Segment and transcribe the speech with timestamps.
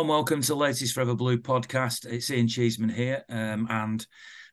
[0.00, 2.10] And welcome to the latest Forever Blue podcast.
[2.10, 3.22] It's Ian Cheeseman here.
[3.28, 4.06] Um, and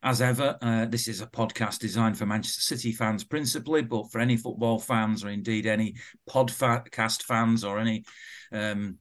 [0.04, 4.20] as ever, uh, this is a podcast designed for Manchester City fans principally, but for
[4.20, 5.96] any football fans or indeed any
[6.30, 8.04] podcast fans or any
[8.52, 8.98] um,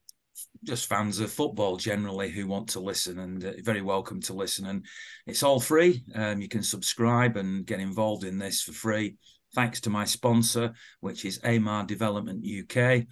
[0.63, 4.67] just fans of football generally who want to listen and uh, very welcome to listen.
[4.67, 4.87] And
[5.27, 6.05] it's all free.
[6.15, 9.17] Um, you can subscribe and get involved in this for free.
[9.57, 13.07] Thanks to my sponsor, which is Eamar Development UK.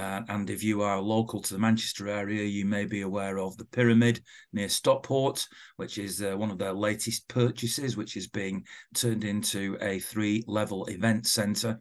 [0.00, 3.54] Uh, and if you are local to the Manchester area, you may be aware of
[3.58, 5.46] the Pyramid near Stockport,
[5.76, 10.42] which is uh, one of their latest purchases, which is being turned into a three
[10.46, 11.78] level event centre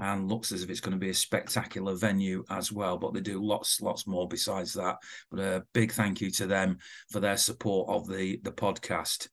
[0.00, 2.98] and looks as if it's going to be a spectacular venue as well.
[2.98, 4.96] But they do lots, lots more besides that.
[5.30, 6.78] But a big thank you to them
[7.12, 9.28] for their support of the, the podcast.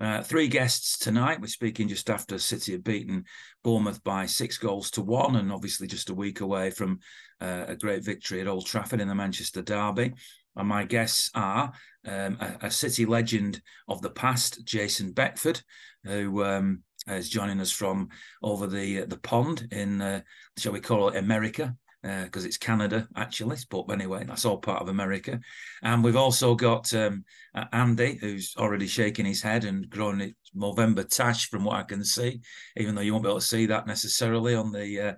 [0.00, 1.42] Uh, three guests tonight.
[1.42, 3.26] We're speaking just after City have beaten
[3.62, 7.00] Bournemouth by six goals to one, and obviously just a week away from
[7.42, 10.14] uh, a great victory at Old Trafford in the Manchester Derby.
[10.56, 11.72] And my guests are
[12.06, 15.60] um, a, a, City legend of the past, Jason Beckford,
[16.04, 18.08] who um, is joining us from
[18.42, 20.22] over the the pond in, uh,
[20.56, 23.58] shall we call it America, because uh, it's Canada actually.
[23.68, 25.40] But anyway, that's all part of America.
[25.82, 27.24] And we've also got um,
[27.72, 32.04] Andy, who's already shaking his head and growing it Movember tash from what I can
[32.04, 32.40] see,
[32.76, 35.14] even though you won't be able to see that necessarily on the uh,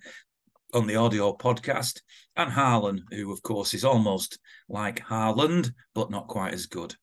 [0.74, 2.00] on the audio podcast.
[2.36, 4.38] And Harlan, who of course is almost
[4.68, 6.94] like Haaland, but not quite as good.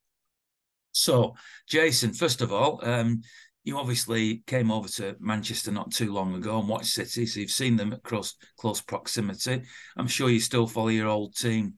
[0.92, 1.36] So,
[1.68, 3.22] Jason, first of all, um,
[3.64, 7.52] you obviously came over to Manchester not too long ago and watched City, so you've
[7.52, 9.64] seen them at close proximity.
[9.98, 11.74] I'm sure you still follow your old team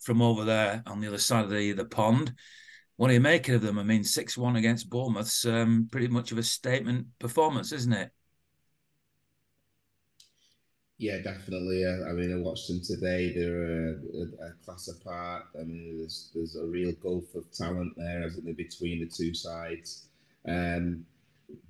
[0.00, 2.34] from over there on the other side of the the pond.
[2.96, 3.78] What are you making of them?
[3.78, 8.10] I mean, six one against Bournemouth's um, pretty much of a statement performance, isn't it?
[10.98, 11.84] Yeah, definitely.
[11.84, 13.32] I mean, I watched them today.
[13.34, 15.46] They're a, a, a, class apart.
[15.60, 19.34] I mean, there's there's a real gulf of talent there, isn't there, between the two
[19.34, 20.06] sides.
[20.46, 21.04] Um,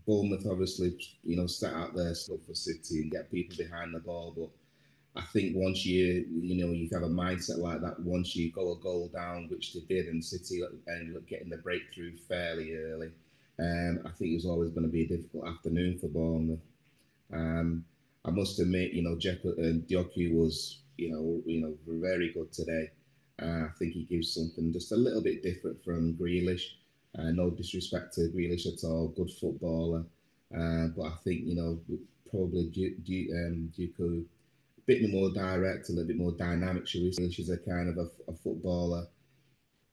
[0.06, 4.00] Bournemouth obviously, you know, set out their stuff for City and get people behind the
[4.00, 4.34] ball.
[4.36, 8.50] But I think once you, you know, you have a mindset like that, once you
[8.50, 10.70] go a goal down, which they did, and City up
[11.28, 13.10] getting the breakthrough fairly early,
[13.58, 16.60] um, I think it was always going to be a difficult afternoon for Bournemouth.
[17.32, 17.84] Um,
[18.24, 22.52] I must admit, you know, Jekyll and Doku was, you know, you know, very good
[22.52, 22.90] today.
[23.40, 26.62] Uh, I think he gives something just a little bit different from Grealish.
[27.18, 30.04] Uh, no disrespect to Grealish at all, good footballer.
[30.54, 31.78] Uh, but I think, you know,
[32.30, 32.94] probably Duke,
[33.36, 34.24] um, Doku
[34.78, 37.30] a bit more direct, a little bit more dynamic, should we say.
[37.30, 39.06] She's a kind of a, a footballer,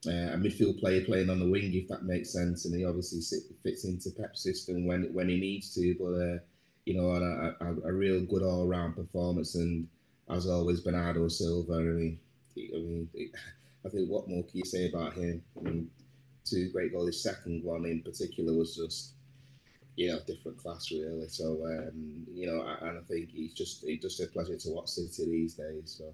[0.07, 2.65] uh, a midfield player playing on the wing, if that makes sense.
[2.65, 3.21] And he obviously
[3.63, 5.95] fits into Pep's system when when he needs to.
[5.99, 6.39] But, uh,
[6.85, 9.55] you know, a, a, a real good all round performance.
[9.55, 9.87] And
[10.29, 12.19] as always, Bernardo Silva, I mean,
[12.57, 13.09] I mean,
[13.85, 15.43] I think what more can you say about him?
[15.57, 15.89] I mean,
[16.49, 17.07] two great goals.
[17.07, 19.13] His second one in particular was just,
[19.95, 21.27] you know, different class really.
[21.27, 24.89] So, um, you know, and I think he's just it's just a pleasure to watch
[24.89, 25.95] City these days.
[25.97, 26.13] So.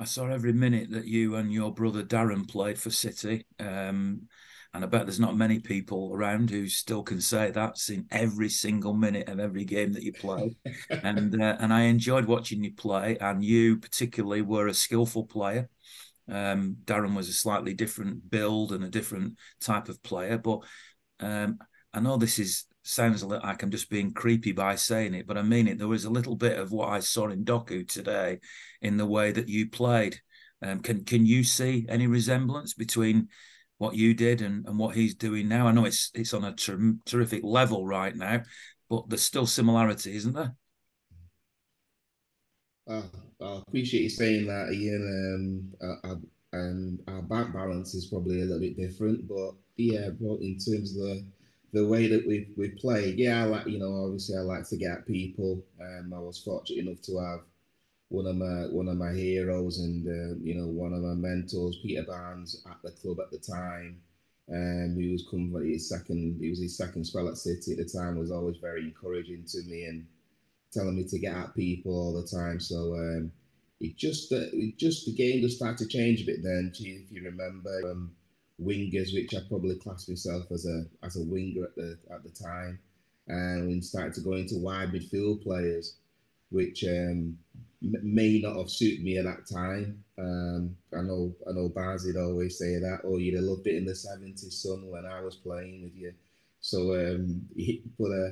[0.00, 3.46] I saw every minute that you and your brother Darren played for City.
[3.58, 4.28] Um,
[4.74, 7.78] and I bet there's not many people around who still can say that.
[7.78, 10.56] Seen every single minute of every game that you play,
[10.90, 13.16] and uh, and I enjoyed watching you play.
[13.18, 15.68] And you particularly were a skillful player.
[16.28, 20.60] Um, Darren was a slightly different build and a different type of player, but
[21.20, 21.58] um,
[21.92, 25.26] I know this is sounds a little like I'm just being creepy by saying it,
[25.26, 25.78] but I mean it.
[25.78, 28.40] There was a little bit of what I saw in Doku today
[28.80, 30.20] in the way that you played.
[30.62, 33.28] Um, can can you see any resemblance between
[33.78, 35.66] what you did and, and what he's doing now?
[35.66, 38.42] I know it's it's on a ter- terrific level right now,
[38.88, 40.54] but there's still similarity, isn't there?
[42.86, 43.02] Uh,
[43.40, 45.74] I appreciate you saying that, Ian.
[45.82, 50.58] Um, and our bank balance is probably a little bit different, but yeah, but in
[50.58, 51.24] terms of the
[51.72, 54.76] the way that we we play, yeah, I like you know obviously I like to
[54.76, 55.62] get people.
[55.80, 57.40] Um, I was fortunate enough to have
[58.08, 61.78] one of my one of my heroes and uh, you know one of my mentors,
[61.82, 64.00] Peter Barnes, at the club at the time.
[64.50, 67.84] Um, he was coming his second, it was his second spell at City at the
[67.84, 68.18] time.
[68.18, 70.06] Was always very encouraging to me and
[70.72, 72.60] telling me to get at people all the time.
[72.60, 73.32] So um,
[73.80, 76.72] it just uh, it just the game just started to change a bit then.
[76.74, 78.10] If you remember, um,
[78.60, 82.30] wingers, which I probably classed myself as a as a winger at the at the
[82.30, 82.78] time,
[83.28, 85.96] and we started to go into wide midfield players,
[86.50, 87.38] which um,
[87.80, 90.02] may not have suited me at that time.
[90.18, 93.86] Um, I know I know Barzid always say that, oh, you'd have loved it in
[93.86, 96.12] the seventies, son, when I was playing with you.
[96.60, 97.46] So, um,
[97.98, 98.30] but uh,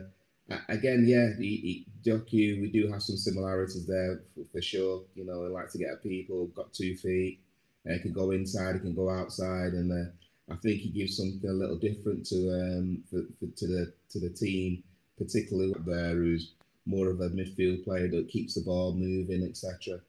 [0.69, 5.02] again, yeah, he, he, Doku, we do have some similarities there for, for, sure.
[5.14, 7.40] You know, I like to get at people, got two feet,
[7.88, 10.10] Uh, he can go inside, he can go outside, and uh,
[10.52, 14.20] I think he gives something a little different to um, for, for, to the to
[14.20, 14.82] the team,
[15.19, 16.52] particularly there who's
[16.84, 20.00] more of a midfield player that keeps the ball moving, etc.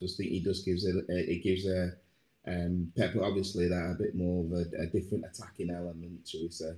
[0.00, 1.92] Just think he just gives it it gives a
[2.46, 6.48] um, Pep obviously that a bit more of a, a different attacking element, shall we
[6.48, 6.72] say.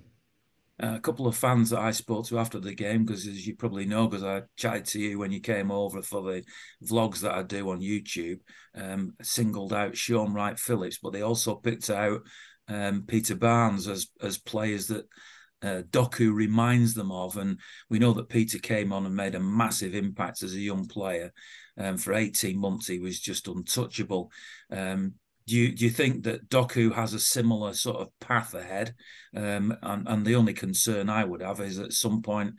[0.82, 3.55] Uh, a couple of fans that I spoke to after the game, because as you
[3.55, 6.43] probably know, because I chatted to you when you came over for the
[6.85, 8.41] vlogs that I do on YouTube,
[8.75, 12.23] um, singled out Shaun Wright Phillips, but they also picked out
[12.67, 15.06] um, Peter Barnes as as players that
[15.62, 17.37] uh, Doku reminds them of.
[17.37, 20.87] And we know that Peter came on and made a massive impact as a young
[20.87, 21.32] player.
[21.76, 24.31] Um, for 18 months, he was just untouchable.
[24.71, 25.15] Um,
[25.46, 28.94] do you do you think that Doku has a similar sort of path ahead?
[29.37, 32.55] Um, and, and the only concern I would have is at some point,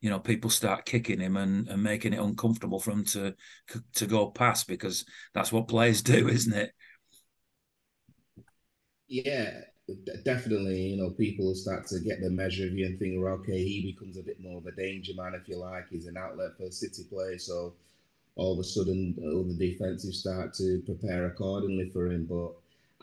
[0.00, 3.34] you know, people start kicking him and, and making it uncomfortable for him to
[3.96, 5.04] to go past because
[5.34, 6.72] that's what players do, isn't it?
[9.08, 9.60] Yeah,
[10.24, 10.80] definitely.
[10.82, 13.92] You know, people start to get the measure of you and think, well, okay, he
[13.92, 15.88] becomes a bit more of a danger man, if you like.
[15.88, 17.74] He's an outlet for City play, so
[18.38, 22.24] all of a sudden all the defensive start to prepare accordingly for him.
[22.24, 22.52] But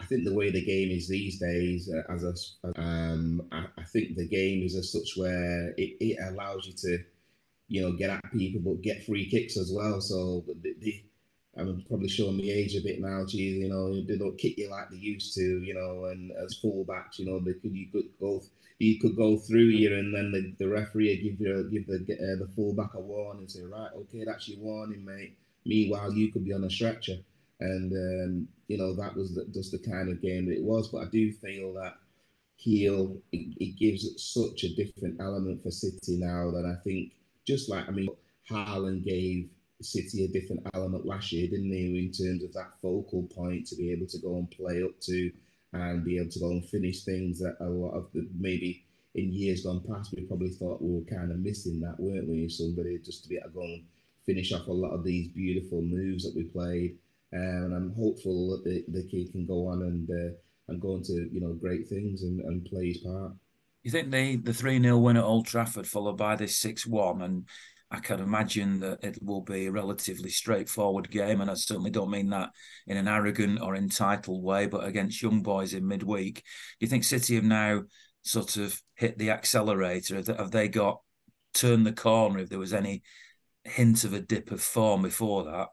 [0.01, 3.83] I think the way the game is these days, uh, as a, um, I, I,
[3.83, 7.03] think the game is as such where it, it allows you to,
[7.67, 9.99] you know, get at people but get free kicks as well.
[10.01, 11.03] So the, the,
[11.57, 14.69] I'm probably showing my age a bit now, geez, you know, they don't kick you
[14.69, 18.07] like they used to, you know, and as fullbacks, you know, they could you could
[18.19, 18.41] go
[18.79, 22.39] you could go through you and then the, the referee give you give the uh,
[22.39, 25.37] the fullback a warning and say, right, okay, that's your warning, mate.
[25.65, 27.17] Meanwhile, you could be on a stretcher,
[27.59, 30.89] and um, you know that was the, just the kind of game that it was.
[30.89, 31.95] But I do feel that
[32.57, 37.13] Heel it, it gives such a different element for City now that I think
[37.45, 38.09] just like I mean,
[38.49, 39.49] Haaland gave
[39.81, 43.75] City a different element last year, didn't he, in terms of that focal point to
[43.75, 45.31] be able to go and play up to
[45.73, 48.85] and be able to go and finish things that a lot of the maybe
[49.15, 52.47] in years gone past we probably thought we were kind of missing that, weren't we?
[52.49, 53.83] Somebody just to be able to go and
[54.25, 56.97] finish off a lot of these beautiful moves that we played.
[57.33, 60.35] Um, and I'm hopeful that the, the kid can go on and uh,
[60.67, 63.33] and go into you know great things and, and play his part.
[63.83, 67.21] You think the the three 0 win at Old Trafford followed by this six one
[67.21, 67.45] and
[67.95, 72.11] I can imagine that it will be a relatively straightforward game, and I certainly don't
[72.11, 72.49] mean that
[72.87, 74.67] in an arrogant or entitled way.
[74.67, 76.41] But against young boys in midweek, do
[76.81, 77.83] you think City have now
[78.23, 80.15] sort of hit the accelerator?
[80.15, 80.99] Have they got
[81.53, 82.39] turned the corner?
[82.39, 83.01] If there was any
[83.63, 85.67] hint of a dip of form before that?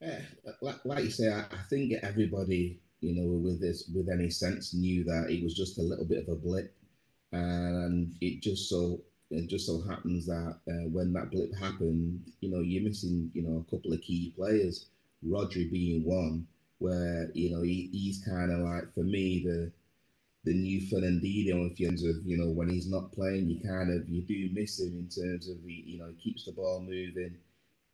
[0.00, 0.20] Yeah,
[0.62, 5.04] like, you say, I, I think everybody, you know, with this, with any sense, knew
[5.04, 6.74] that it was just a little bit of a blip,
[7.32, 12.50] and it just so it just so happens that uh, when that blip happened, you
[12.50, 14.86] know, you're missing, you know, a couple of key players,
[15.26, 16.46] Rodri being one,
[16.78, 19.70] where, you know, he, he's kind of like, for me, the
[20.44, 24.06] the new Fernandinho in terms of, you know, when he's not playing, you kind of,
[24.10, 27.34] you do miss him in terms of, he, you know, he keeps the ball moving,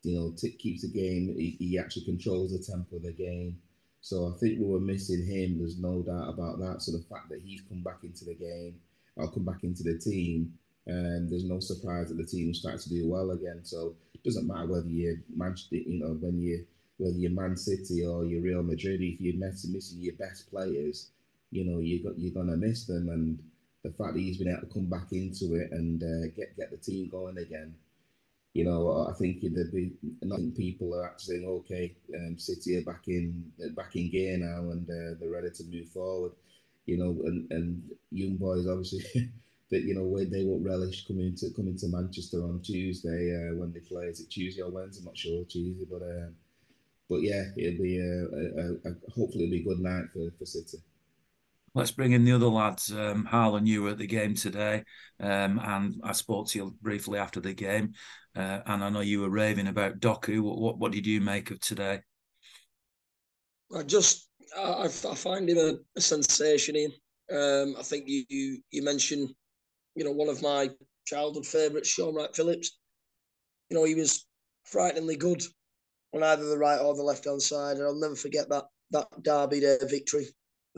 [0.02, 3.56] you know, t- keeps the game, he, he actually controls the tempo of the game.
[4.00, 5.58] So I think we were missing him.
[5.58, 6.82] There's no doubt about that.
[6.82, 8.80] So the fact that he's come back into the game,
[9.18, 10.52] I'll come back into the team,
[10.86, 13.60] and there's no surprise that the team starts to do well again.
[13.64, 16.66] So it doesn't matter whether you're Manchester, you know, when you
[16.98, 21.10] whether you're Man City or you're Real Madrid, if you're missing, your best players,
[21.50, 23.08] you know you got you're gonna miss them.
[23.08, 23.38] And
[23.82, 26.70] the fact that he's been able to come back into it and uh, get get
[26.70, 27.74] the team going again,
[28.54, 32.82] you know, I think there'd be nothing people are actually saying, okay, um, City are
[32.84, 36.32] back in back in gear now and uh, they're ready to move forward.
[36.86, 39.30] You know, and and young boys obviously.
[39.70, 43.72] that you know they won't relish coming to coming to Manchester on Tuesday uh, when
[43.72, 44.06] they play.
[44.06, 45.00] Is it Tuesday or Wednesday?
[45.00, 46.30] I'm not sure Tuesday, but uh,
[47.08, 50.46] but yeah, it'll be a, a, a, hopefully it'll be a good night for, for
[50.46, 50.78] City.
[51.74, 52.92] Let's bring in the other lads.
[52.92, 54.84] Um, Harlan, you were at the game today,
[55.20, 57.92] um, and I spoke to you briefly after the game,
[58.34, 60.40] uh, and I know you were raving about Doku.
[60.40, 62.00] What, what, what did you make of today?
[63.76, 66.90] I just I, I find him a, a sensation.
[67.32, 69.30] Um, I think you, you you mentioned
[70.00, 70.70] you know, one of my
[71.04, 72.78] childhood favourites, Shaun Wright Phillips.
[73.68, 74.24] You know, he was
[74.64, 75.42] frighteningly good
[76.14, 79.08] on either the right or the left hand side, and I'll never forget that that
[79.22, 80.28] Derby Day victory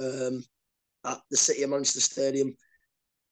[0.01, 0.43] um,
[1.07, 2.57] at the City of Manchester Stadium.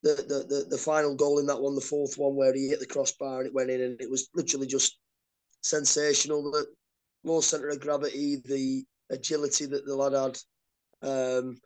[0.05, 2.79] The, the the the final goal in that one, the fourth one, where he hit
[2.79, 4.97] the crossbar and it went in, and it was literally just
[5.63, 6.53] sensational.
[6.53, 6.67] The
[7.25, 10.39] low centre of gravity, the agility that the lad had,
[11.03, 11.61] um,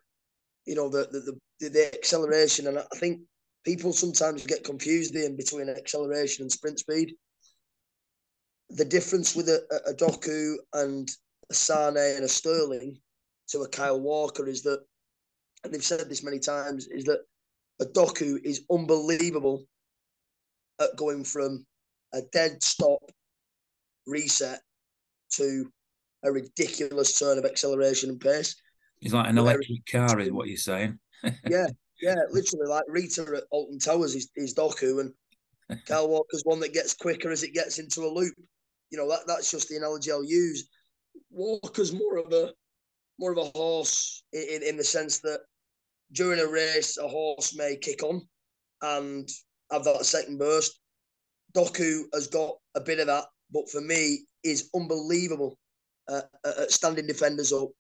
[0.65, 3.21] you know, the, the the the acceleration, and I think
[3.65, 7.15] people sometimes get confused in between acceleration and sprint speed.
[8.71, 11.09] The difference with a, a Doku and
[11.51, 12.99] a Sane and a Sterling
[13.49, 14.81] to a Kyle Walker is that,
[15.63, 17.21] and they've said this many times, is that
[17.81, 19.65] a Doku is unbelievable
[20.81, 21.65] at going from
[22.13, 23.01] a dead stop
[24.07, 24.61] reset
[25.33, 25.71] to
[26.25, 28.57] a ridiculous turn of acceleration and pace.
[29.01, 30.99] He's like an electric car, is what you're saying.
[31.49, 31.67] yeah,
[32.01, 35.13] yeah, literally like Rita at Alton Towers is, is Doku, and
[35.87, 38.35] Kyle Walker's one that gets quicker as it gets into a loop.
[38.91, 40.69] You know, that, that's just the analogy I'll use.
[41.31, 42.53] Walker's more of a
[43.19, 45.41] more of a horse in, in the sense that
[46.13, 48.23] during a race, a horse may kick on
[48.83, 49.29] and
[49.71, 50.81] have that second burst.
[51.57, 55.57] Doku has got a bit of that, but for me, is unbelievable
[56.09, 57.71] uh, at standing defenders up,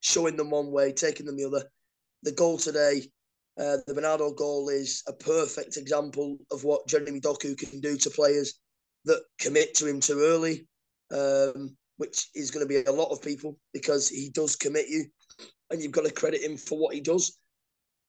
[0.00, 1.64] showing them one way, taking them the other.
[2.22, 3.02] The goal today,
[3.58, 8.10] uh, the Bernardo goal, is a perfect example of what Jeremy Doku can do to
[8.10, 8.54] players
[9.04, 10.66] that commit to him too early,
[11.12, 15.04] um, which is going to be a lot of people because he does commit you,
[15.70, 17.38] and you've got to credit him for what he does.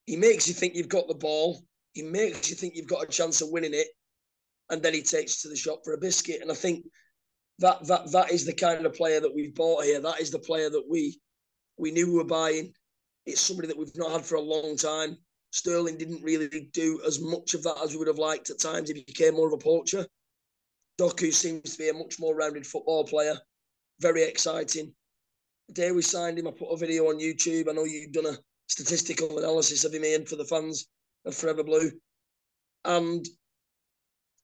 [0.06, 1.62] He makes you think you've got the ball.
[1.92, 3.88] He makes you think you've got a chance of winning it,
[4.70, 6.40] and then he takes to the shop for a biscuit.
[6.42, 6.84] And I think
[7.58, 10.00] that that that is the kind of player that we've bought here.
[10.00, 11.18] That is the player that we
[11.76, 12.72] we knew we were buying.
[13.26, 15.16] It's somebody that we've not had for a long time.
[15.54, 18.88] Sterling didn't really do as much of that as we would have liked at times.
[18.88, 20.04] He became more of a poacher.
[21.00, 23.38] Doku seems to be a much more rounded football player.
[24.00, 24.92] Very exciting.
[25.68, 27.68] The day we signed him, I put a video on YouTube.
[27.68, 30.88] I know you've done a statistical analysis of him, Ian, for the fans
[31.24, 31.92] of Forever Blue.
[32.84, 33.24] And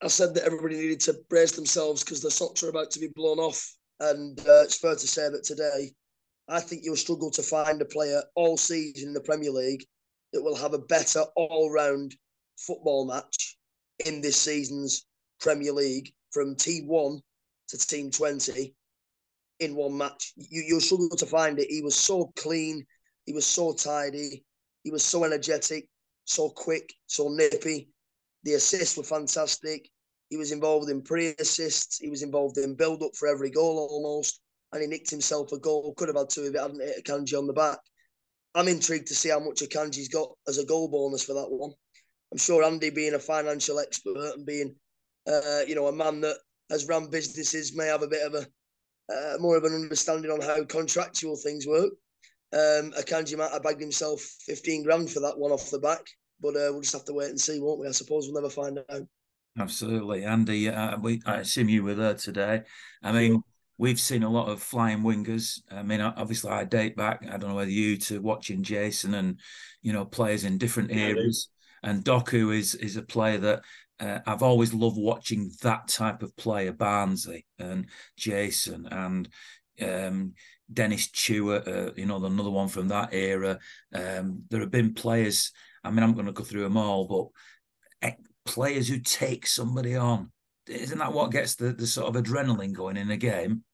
[0.00, 3.08] I said that everybody needed to brace themselves because the socks are about to be
[3.16, 3.74] blown off.
[3.98, 5.90] And uh, it's fair to say that today,
[6.48, 9.84] I think you'll struggle to find a player all season in the Premier League
[10.32, 12.14] that will have a better all round
[12.58, 13.56] football match
[14.06, 15.06] in this season's
[15.40, 17.20] Premier League from Team 1
[17.68, 18.74] to Team 20
[19.60, 20.32] in one match.
[20.36, 21.70] You, you'll struggle to find it.
[21.70, 22.84] He was so clean,
[23.26, 24.44] he was so tidy,
[24.84, 25.88] he was so energetic,
[26.24, 27.88] so quick, so nippy.
[28.44, 29.88] The assists were fantastic.
[30.30, 31.98] He was involved in pre-assists.
[31.98, 34.40] He was involved in build-up for every goal almost,
[34.72, 35.92] and he nicked himself a goal.
[35.94, 37.78] Could have had two if it hadn't hit Akanji on the back.
[38.54, 41.72] I'm intrigued to see how much Akanji's got as a goal bonus for that one.
[42.32, 44.74] I'm sure Andy, being a financial expert and being,
[45.26, 46.36] uh, you know, a man that
[46.70, 48.46] has run businesses, may have a bit of a
[49.10, 51.90] uh, more of an understanding on how contractual things work.
[52.52, 56.06] Um, Akanji might have bagged himself 15 grand for that one off the back.
[56.40, 57.88] But uh, we'll just have to wait and see, won't we?
[57.88, 59.02] I suppose we'll never find out.
[59.58, 60.68] Absolutely, Andy.
[60.68, 62.62] Uh, we, I assume you were there today.
[63.02, 63.42] I mean.
[63.80, 65.60] We've seen a lot of flying wingers.
[65.70, 67.22] I mean, obviously, I date back.
[67.26, 69.40] I don't know whether you to watching Jason and
[69.82, 71.48] you know players in different yeah, eras.
[71.82, 73.62] And Doku is is a player that
[73.98, 79.28] uh, I've always loved watching that type of player, Barnsley and Jason and
[79.82, 80.34] um,
[80.72, 83.58] Dennis Tueart, uh, you know, another one from that era.
[83.94, 87.32] Um, there have been players I mean, I'm going to go through them all,
[88.02, 88.12] but
[88.44, 90.30] players who take somebody on,
[90.66, 93.64] isn't that what gets the, the sort of adrenaline going in a game?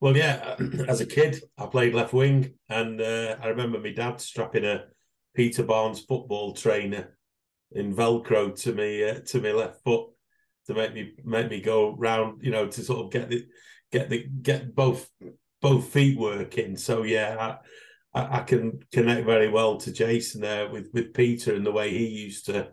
[0.00, 0.56] Well, yeah.
[0.88, 4.84] As a kid, I played left wing, and uh, I remember my dad strapping a
[5.34, 7.16] Peter Barnes football trainer
[7.72, 10.08] in Velcro to me uh, to my left foot
[10.66, 13.46] to make me make me go round, you know, to sort of get the
[13.90, 15.08] get the get both
[15.60, 16.76] both feet working.
[16.76, 17.56] So yeah,
[18.14, 21.90] I, I, can connect very well to Jason there with with Peter and the way
[21.90, 22.70] he used to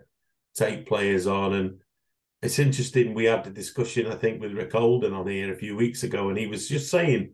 [0.56, 1.54] take players on.
[1.54, 1.80] And
[2.44, 3.14] it's interesting.
[3.14, 6.30] We had a discussion, I think, with Rick Holden on here a few weeks ago,
[6.30, 7.34] and he was just saying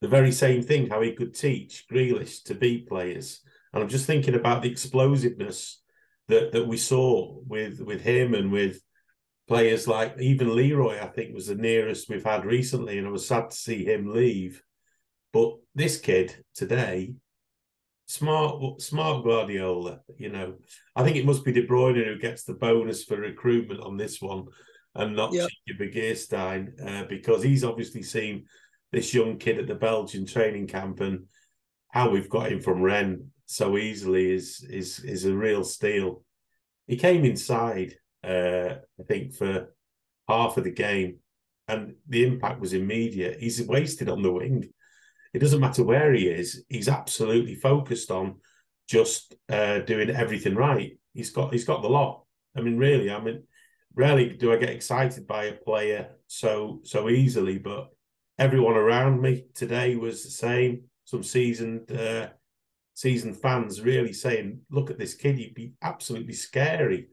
[0.00, 3.42] the very same thing: how he could teach Grealish to beat players.
[3.72, 5.80] And I'm just thinking about the explosiveness
[6.28, 8.82] that that we saw with with him and with
[9.46, 11.00] players like even Leroy.
[11.00, 14.12] I think was the nearest we've had recently, and I was sad to see him
[14.12, 14.62] leave.
[15.32, 17.14] But this kid today
[18.10, 20.00] smart, smart Guardiola.
[20.18, 20.54] You know,
[20.96, 24.20] I think it must be De Bruyne who gets the bonus for recruitment on this
[24.20, 24.46] one,
[24.94, 25.48] and not yep.
[25.78, 28.46] Begiristain, uh, because he's obviously seen
[28.90, 31.26] this young kid at the Belgian training camp and
[31.90, 36.24] how we've got him from Rennes so easily is is is a real steal.
[36.88, 39.72] He came inside, uh, I think, for
[40.28, 41.18] half of the game,
[41.68, 43.38] and the impact was immediate.
[43.38, 44.72] He's wasted on the wing
[45.32, 46.64] it doesn't matter where he is.
[46.68, 48.36] He's absolutely focused on
[48.88, 50.98] just uh, doing everything right.
[51.14, 52.24] He's got he's got the lot.
[52.56, 53.44] I mean, really, I mean,
[53.94, 57.58] rarely do I get excited by a player so so easily.
[57.58, 57.88] But
[58.38, 60.84] everyone around me today was the same.
[61.04, 62.28] Some seasoned uh,
[62.94, 65.38] seasoned fans really saying, "Look at this kid.
[65.38, 67.08] He'd be absolutely scary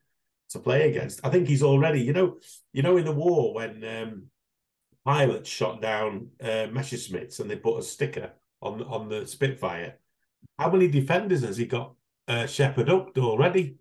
[0.50, 2.38] to play against." I think he's already, you know,
[2.74, 4.24] you know, in the war when um,
[5.08, 8.30] pilots shot down uh, Messerschmitts and they put a sticker
[8.62, 9.98] on on the Spitfire.
[10.60, 11.94] How many defenders has he got
[12.28, 13.78] uh, Shepherd up already?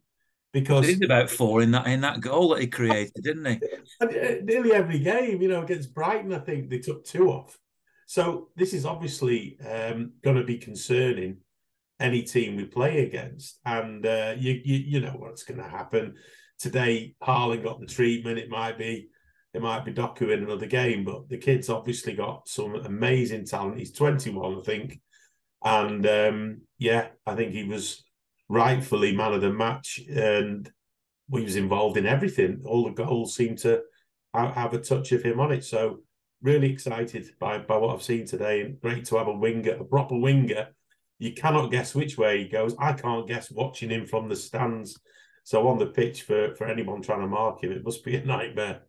[0.52, 3.60] Because he's about four in that in that goal that he created, didn't he?
[3.98, 4.08] Uh,
[4.42, 7.58] nearly every game, you know, against Brighton, I think they took two off.
[8.06, 11.38] So this is obviously um, going to be concerning
[11.98, 16.16] any team we play against, and uh, you, you you know what's going to happen
[16.58, 17.14] today.
[17.22, 18.38] Haaland got the treatment.
[18.38, 19.08] It might be
[19.56, 23.78] it might be Doku in another game, but the kid's obviously got some amazing talent.
[23.78, 25.00] He's 21, I think,
[25.64, 28.04] and um, yeah, I think he was
[28.50, 30.70] rightfully man of the match, and
[31.32, 32.60] he was involved in everything.
[32.66, 33.82] All the goals seemed to
[34.34, 35.64] have a touch of him on it.
[35.64, 36.00] So
[36.42, 40.18] really excited by by what I've seen today, great to have a winger, a proper
[40.18, 40.68] winger.
[41.18, 42.74] You cannot guess which way he goes.
[42.78, 45.00] I can't guess watching him from the stands.
[45.44, 48.22] So on the pitch for for anyone trying to mark him, it must be a
[48.22, 48.82] nightmare.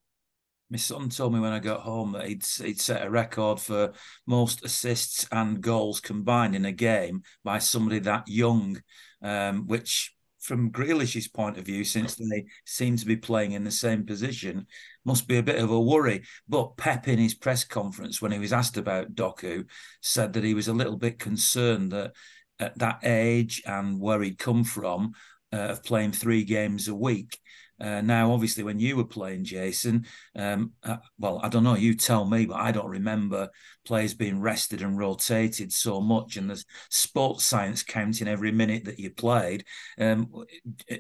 [0.69, 3.93] My son told me when I got home that he'd he'd set a record for
[4.25, 8.81] most assists and goals combined in a game by somebody that young,
[9.21, 13.71] um, which from Grealish's point of view, since they seem to be playing in the
[13.71, 14.65] same position,
[15.05, 16.24] must be a bit of a worry.
[16.47, 19.65] But Pep, in his press conference, when he was asked about Doku,
[20.01, 22.13] said that he was a little bit concerned that
[22.59, 25.13] at that age and where he'd come from,
[25.53, 27.39] uh, of playing three games a week,
[27.79, 30.05] uh, now, obviously, when you were playing, Jason,
[30.36, 33.50] um, uh, well, I don't know, you tell me, but I don't remember
[33.86, 39.00] players being rested and rotated so much, and there's sports science counting every minute that
[39.00, 39.63] you played.
[40.00, 40.31] Um,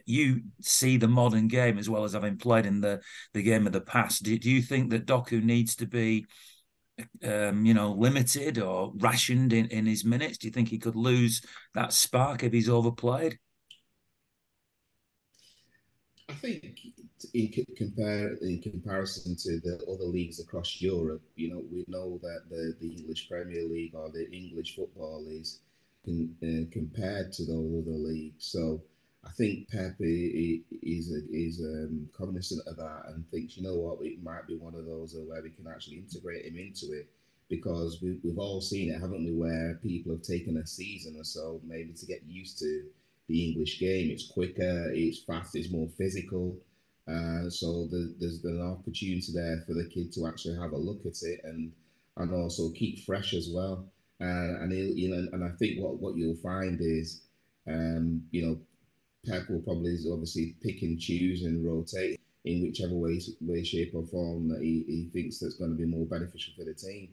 [0.05, 3.01] you see the modern game as well as having played in the,
[3.33, 4.23] the game of the past.
[4.23, 6.25] Do, do you think that Doku needs to be
[7.23, 10.37] um, you know, limited or rationed in, in his minutes?
[10.37, 11.41] Do you think he could lose
[11.73, 13.37] that spark if he's overplayed?
[16.29, 16.79] I think
[17.33, 22.49] in compare in comparison to the other leagues across Europe, you know, we know that
[22.49, 25.59] the, the English Premier League or the English football is
[26.05, 28.45] in, uh, compared to those other leagues.
[28.45, 28.81] So
[29.25, 34.21] I think Pep is is um, cognizant of that and thinks, you know what, it
[34.21, 37.07] might be one of those where we can actually integrate him into it
[37.49, 41.23] because we, we've all seen it, haven't we, where people have taken a season or
[41.23, 42.83] so maybe to get used to
[43.27, 44.11] the English game.
[44.11, 46.57] It's quicker, it's fast, it's more physical.
[47.07, 51.05] Uh, so the, there's an opportunity there for the kid to actually have a look
[51.05, 51.71] at it and
[52.17, 53.85] and also keep fresh as well.
[54.19, 57.21] Uh, and you know, and I think what, what you'll find is,
[57.67, 58.59] um, you know,
[59.27, 64.05] Pep will probably obviously pick and choose and rotate in whichever way, way shape or
[64.05, 67.09] form that he, he thinks that's going to be more beneficial for the team.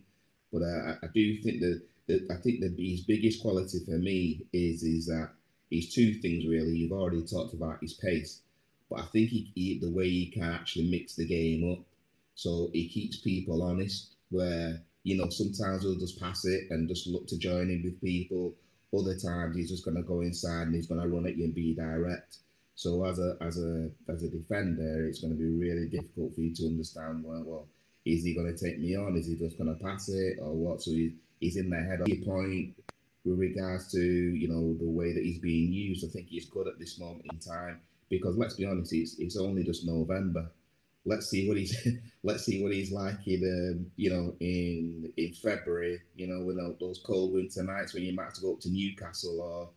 [0.52, 3.98] But uh, I, I do think that, that I think that his biggest quality for
[3.98, 5.30] me is is that
[5.78, 6.76] is two things really.
[6.76, 8.40] You've already talked about his pace,
[8.90, 11.84] but I think he, he, the way he can actually mix the game up,
[12.34, 14.10] so he keeps people honest.
[14.30, 18.00] Where you know sometimes he'll just pass it and just look to join in with
[18.00, 18.54] people.
[18.96, 21.44] Other times he's just going to go inside and he's going to run at you
[21.44, 22.38] and be direct.
[22.76, 26.40] So as a as a as a defender, it's going to be really difficult for
[26.40, 27.24] you to understand.
[27.24, 27.68] Well, well,
[28.04, 29.16] is he going to take me on?
[29.16, 30.82] Is he just going to pass it or what?
[30.82, 32.74] So he, he's in the head your point
[33.24, 36.04] with regards to you know the way that he's being used.
[36.04, 39.36] I think he's good at this moment in time because let's be honest, it's it's
[39.36, 40.50] only just November.
[41.06, 41.76] Let's see what he's
[42.22, 46.00] let's see what he's like in um, you know in in February.
[46.16, 48.70] You know, with those cold winter nights when you might have to go up to
[48.70, 49.70] Newcastle or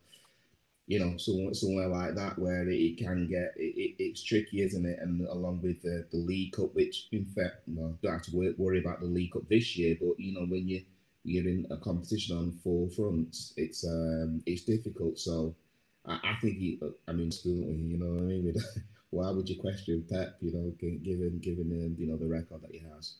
[0.87, 4.85] you know somewhere somewhere like that where it, can get it, it, it's tricky, isn't
[4.85, 4.99] it?
[5.01, 8.79] And along with the the League Cup, which in fact, no, don't have to worry
[8.79, 10.81] about the League Cup this year, but you know when you
[11.23, 15.19] you're in a competition on four fronts, it's um, it's difficult.
[15.19, 15.55] So
[16.05, 18.55] I, I think he, I mean, you know what I mean?
[19.09, 20.37] Why would you question Pep?
[20.41, 23.15] You know, given given him, you know the record that he has.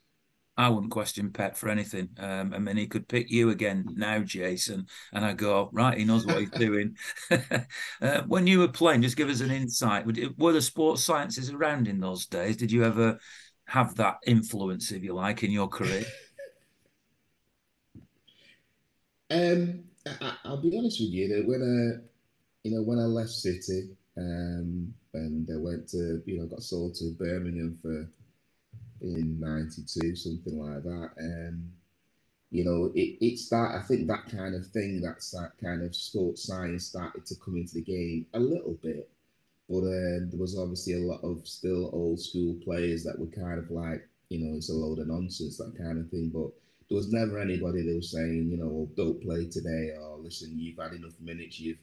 [0.58, 2.08] I wouldn't question Pep for anything.
[2.18, 5.96] Um, I mean, he could pick you again now, Jason, and I go right.
[5.96, 6.96] He knows what he's doing.
[7.30, 10.04] uh, when you were playing, just give us an insight.
[10.36, 12.56] Were the sports sciences around in those days?
[12.56, 13.20] Did you ever
[13.66, 16.04] have that influence, if you like, in your career?
[19.30, 19.84] Um,
[20.20, 22.00] I, will be honest with you that when I,
[22.62, 26.94] you know, when I left City, um, and I went to, you know, got sold
[26.96, 28.08] to Birmingham for
[29.00, 31.70] in '92, something like that, um,
[32.50, 35.94] you know, it, it's that I think that kind of thing, that's that kind of
[35.94, 39.08] sports science started to come into the game a little bit,
[39.68, 43.58] but uh, there was obviously a lot of still old school players that were kind
[43.58, 46.50] of like, you know, it's a load of nonsense, that kind of thing, but
[46.88, 50.58] there was never anybody that was saying, you know, well, don't play today, or listen,
[50.58, 51.78] you've had enough minutes, you've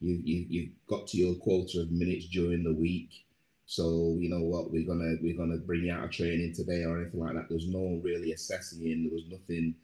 [0.00, 3.24] you you you've got to your quota of minutes during the week.
[3.66, 7.00] So you know what, we're gonna we're gonna bring you out of training today or
[7.00, 7.48] anything like that.
[7.48, 9.74] There's no one really assessing you, there was nothing,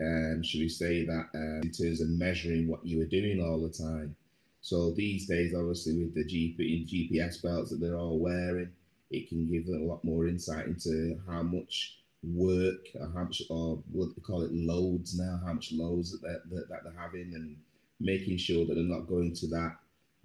[0.00, 3.60] um, should we say that, um, in terms of measuring what you were doing all
[3.60, 4.14] the time.
[4.60, 8.70] So these days, obviously, with the GP GPS belts that they're all wearing,
[9.10, 11.98] it can give a lot more insight into how much
[12.34, 16.22] work or how much or what they call it loads now, how much loads that
[16.22, 17.56] they're, that, that they're having, and
[18.00, 19.76] making sure that they're not going to that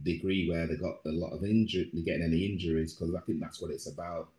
[0.03, 3.39] degree where they got a lot of injury, they're getting any injuries, because I think
[3.39, 4.29] that's what it's about.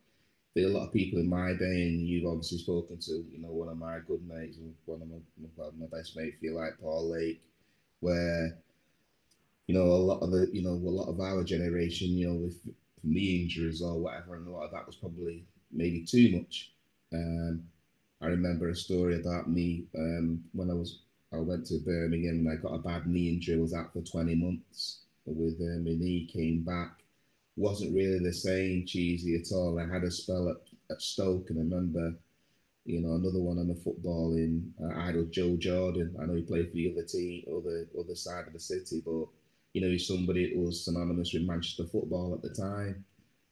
[0.54, 3.38] There are a lot of people in my day, and you've obviously spoken to, you
[3.40, 5.16] know, one of my good mates, one of my,
[5.56, 7.40] well, my best mate, feel like Paul Lake,
[8.00, 8.58] where,
[9.66, 12.34] you know, a lot of the, you know, a lot of our generation, you know,
[12.34, 12.58] with
[13.04, 16.71] knee injuries or whatever, and a lot of that was probably maybe too much.
[17.12, 17.62] Um,
[18.20, 21.00] I remember a story about me um, when I was
[21.32, 23.58] I went to Birmingham and I got a bad knee injury.
[23.58, 26.28] Was out for 20 months with uh, my knee.
[26.30, 27.02] Came back,
[27.56, 29.78] wasn't really the same cheesy at all.
[29.78, 30.56] I had a spell at,
[30.90, 32.14] at Stoke, and I remember,
[32.84, 36.14] you know, another one on the football in uh, idol Joe Jordan.
[36.20, 39.26] I know he played for the other team, other other side of the city, but
[39.72, 43.04] you know, he's somebody that was synonymous with Manchester football at the time.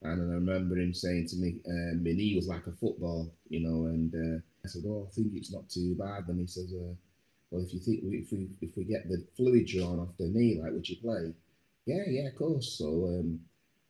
[0.02, 3.60] And I remember him saying to me, uh, my knee was like a football, you
[3.60, 6.28] know, and uh, I said, oh, I think it's not too bad.
[6.28, 6.94] And he says, uh,
[7.50, 10.60] well, if you think if we if we get the fluid drawn off the knee,
[10.62, 11.34] like would you play?
[11.86, 12.78] Yeah, yeah, of course.
[12.78, 13.40] So, um,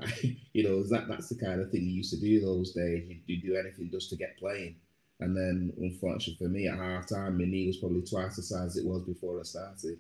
[0.01, 3.09] I, you know, that that's the kind of thing you used to do those days.
[3.09, 4.77] You, you do anything just to get playing.
[5.21, 8.77] And then, unfortunately for me, at half time, my knee was probably twice the size
[8.77, 9.99] it was before I started.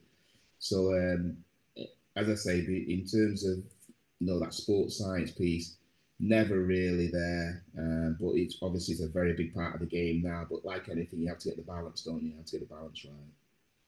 [0.58, 1.36] So, um,
[2.16, 3.58] as I say, in terms of
[4.18, 5.76] you know that sports science piece,
[6.20, 7.64] never really there.
[7.78, 10.46] Um, but it's obviously it's a very big part of the game now.
[10.48, 12.30] But like anything, you have to get the balance, don't you?
[12.30, 13.32] You have to get the balance right.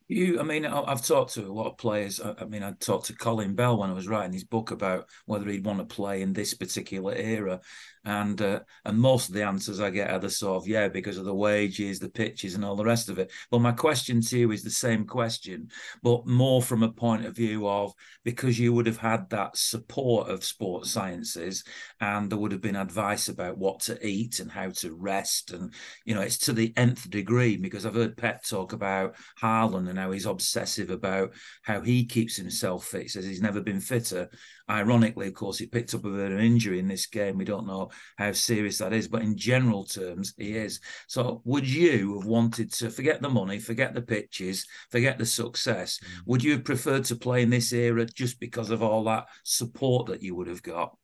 [0.08, 2.20] You, I mean, I've talked to a lot of players.
[2.20, 5.48] I mean, I talked to Colin Bell when I was writing his book about whether
[5.48, 7.60] he'd want to play in this particular era,
[8.04, 11.16] and uh, and most of the answers I get are the sort of yeah because
[11.16, 13.30] of the wages, the pitches, and all the rest of it.
[13.50, 15.68] But my question to you is the same question,
[16.02, 17.92] but more from a point of view of
[18.24, 21.64] because you would have had that support of sports sciences,
[22.00, 25.72] and there would have been advice about what to eat and how to rest, and
[26.04, 29.98] you know it's to the nth degree because I've heard Pep talk about Haaland and
[30.02, 33.02] how he's obsessive about how he keeps himself fit.
[33.02, 34.28] He says he's never been fitter.
[34.68, 37.38] Ironically, of course, he picked up a bit of injury in this game.
[37.38, 40.80] We don't know how serious that is, but in general terms, he is.
[41.06, 45.98] So, would you have wanted to forget the money, forget the pitches, forget the success?
[45.98, 46.26] Mm.
[46.26, 50.06] Would you have preferred to play in this era just because of all that support
[50.06, 50.96] that you would have got?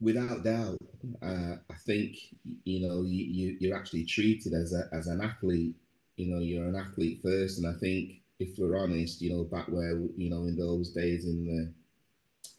[0.00, 0.78] Without doubt,
[1.22, 2.16] uh, I think
[2.62, 5.74] you know you, you you're actually treated as a as an athlete.
[6.18, 9.68] You know, you're an athlete first, and I think if we're honest, you know, back
[9.68, 11.72] where you know in those days in the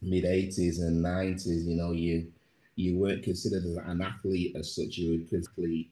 [0.02, 2.32] mid '80s and '90s, you know, you
[2.76, 4.98] you weren't considered as an athlete as such.
[4.98, 5.91] You were an athlete,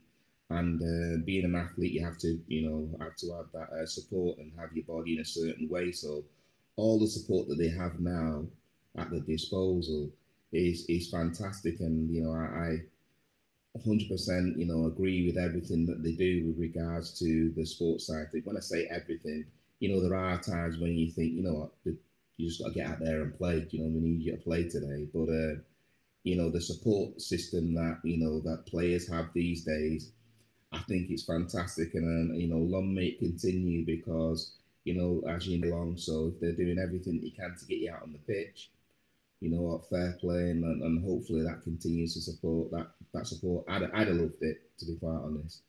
[0.49, 3.85] and uh, being an athlete, you have to, you know, have to have that uh,
[3.85, 5.91] support and have your body in a certain way.
[5.91, 6.23] So,
[6.77, 8.45] all the support that they have now
[8.97, 10.09] at their disposal
[10.53, 12.77] is is fantastic, and you know, I, I
[13.85, 18.27] 100% you know agree with everything that they do with regards to the sports side.
[18.43, 19.45] When I say everything,
[19.79, 21.71] you know, there are times when you think, you know
[22.37, 23.67] you just got to get out there and play.
[23.71, 25.07] You know, we need you to play today.
[25.13, 25.55] But uh,
[26.23, 30.11] you know, the support system that you know that players have these days,
[30.71, 35.21] I think it's fantastic, and uh, you know, long may it continue because you know,
[35.29, 38.13] as you know, so if they're doing everything they can to get you out on
[38.13, 38.69] the pitch,
[39.39, 43.65] you know what, fair play, and, and hopefully that continues to support that that support.
[43.69, 45.63] I'd, I'd have loved it to be quite honest.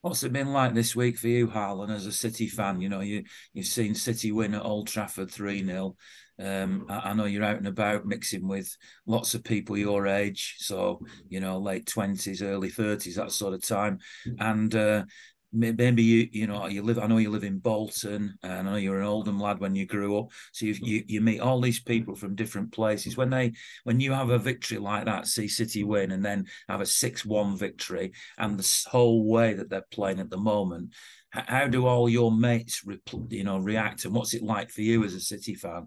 [0.00, 2.80] What's it been like this week for you, Harlan, as a City fan?
[2.80, 5.96] You know, you you've seen City win at Old Trafford three 0
[6.40, 10.54] um, I, I, know you're out and about mixing with lots of people your age,
[10.58, 13.98] so you know, late twenties, early thirties, that sort of time,
[14.38, 15.04] and uh,
[15.52, 18.76] maybe you you know you live i know you live in bolton and i know
[18.76, 20.28] you're an oldham lad when you grew up.
[20.52, 23.16] So you, you you meet all these people from different places.
[23.16, 23.52] When they
[23.84, 27.58] when you have a victory like that see city win and then have a 6-1
[27.58, 30.92] victory and the whole way that they're playing at the moment
[31.30, 32.82] how do all your mates
[33.30, 35.86] you know react and what's it like for you as a city fan?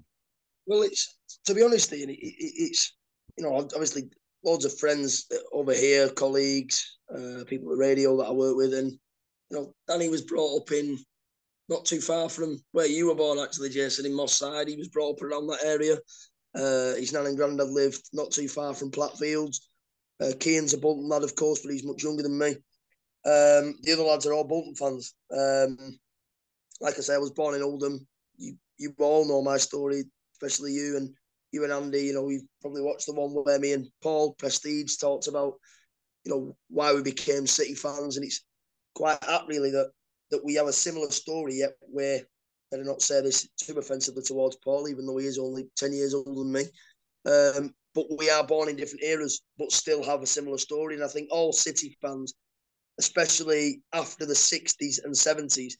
[0.66, 2.96] Well it's to be honest Ian, it, it, it's
[3.38, 4.10] you know obviously
[4.44, 8.98] loads of friends over here colleagues uh, people at radio that i work with and
[9.52, 10.98] you know, Danny was brought up in
[11.68, 14.68] not too far from where you were born, actually, Jason, in Moss Side.
[14.68, 15.98] He was brought up around that area.
[16.56, 19.70] Uh, his nan and granddad lived not too far from Plattfields.
[20.22, 22.50] Uh, Keane's a Bolton lad, of course, but he's much younger than me.
[23.24, 25.14] Um, the other lads are all Bolton fans.
[25.32, 25.78] Um,
[26.80, 28.06] like I say, I was born in Oldham.
[28.38, 30.98] You you all know my story, especially you.
[30.98, 31.14] And
[31.52, 34.98] you and Andy, you know, we've probably watched the one where me and Paul Prestige
[34.98, 35.54] talked about,
[36.24, 38.44] you know, why we became City fans, and it's
[38.94, 39.92] quite apt really that
[40.32, 42.22] that we have a similar story yet where
[42.74, 45.92] I do not say this too offensively towards Paul, even though he is only 10
[45.92, 46.64] years older than me.
[47.26, 50.96] Um, but we are born in different eras, but still have a similar story.
[50.96, 52.34] And I think all City fans,
[52.98, 55.74] especially after the 60s and 70s,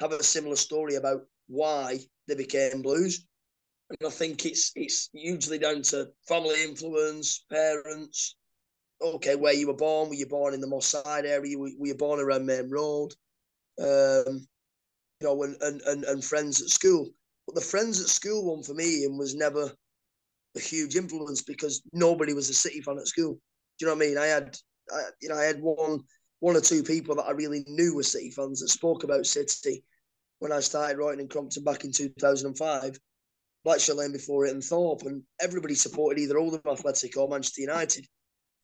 [0.00, 3.26] have a similar story about why they became blues.
[3.90, 8.36] And I think it's it's hugely down to family influence, parents.
[9.00, 10.08] Okay, where you were born?
[10.08, 11.56] Were you born in the Moss Side area?
[11.56, 13.12] Were, were you born around Main Road?
[13.80, 14.46] Um,
[15.20, 17.10] you know, and, and, and, and friends at school.
[17.46, 19.72] But the friends at school one for me and was never
[20.56, 23.34] a huge influence because nobody was a City fan at school.
[23.34, 23.40] Do
[23.80, 24.18] you know what I mean?
[24.18, 24.56] I had,
[24.90, 26.00] I, you know, I had one
[26.40, 29.84] one or two people that I really knew were City fans that spoke about City
[30.38, 32.98] when I started writing in Crompton back in 2005.
[33.66, 38.06] Blackshaw Lane before it and Thorpe, and everybody supported either Oldham Athletic or Manchester United.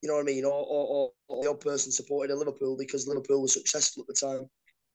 [0.05, 0.45] You know what I mean?
[0.45, 4.27] Or, or, or, the odd person supported a Liverpool because Liverpool was successful at the
[4.27, 4.49] time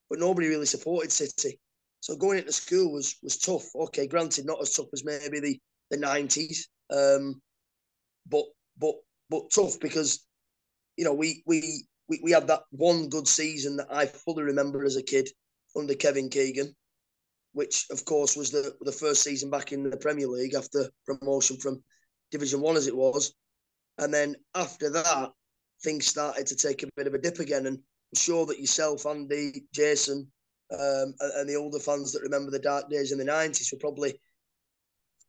[0.09, 1.59] but nobody really supported City.
[2.01, 3.67] So going into school was was tough.
[3.75, 5.59] Okay, granted, not as tough as maybe the
[5.91, 7.41] the nineties, um,
[8.27, 8.45] but
[8.77, 8.95] but
[9.29, 10.25] but tough because
[10.97, 14.83] you know we we we we had that one good season that I fully remember
[14.85, 15.29] as a kid
[15.75, 16.73] under Kevin Keegan,
[17.51, 21.57] which of course was the the first season back in the Premier League after promotion
[21.57, 21.83] from
[22.31, 23.33] Division One as it was,
[23.99, 25.31] and then after that
[25.83, 29.05] things started to take a bit of a dip again, and I'm sure that yourself,
[29.05, 30.27] Andy, Jason,
[30.71, 34.19] um, and the older fans that remember the dark days in the 90s were probably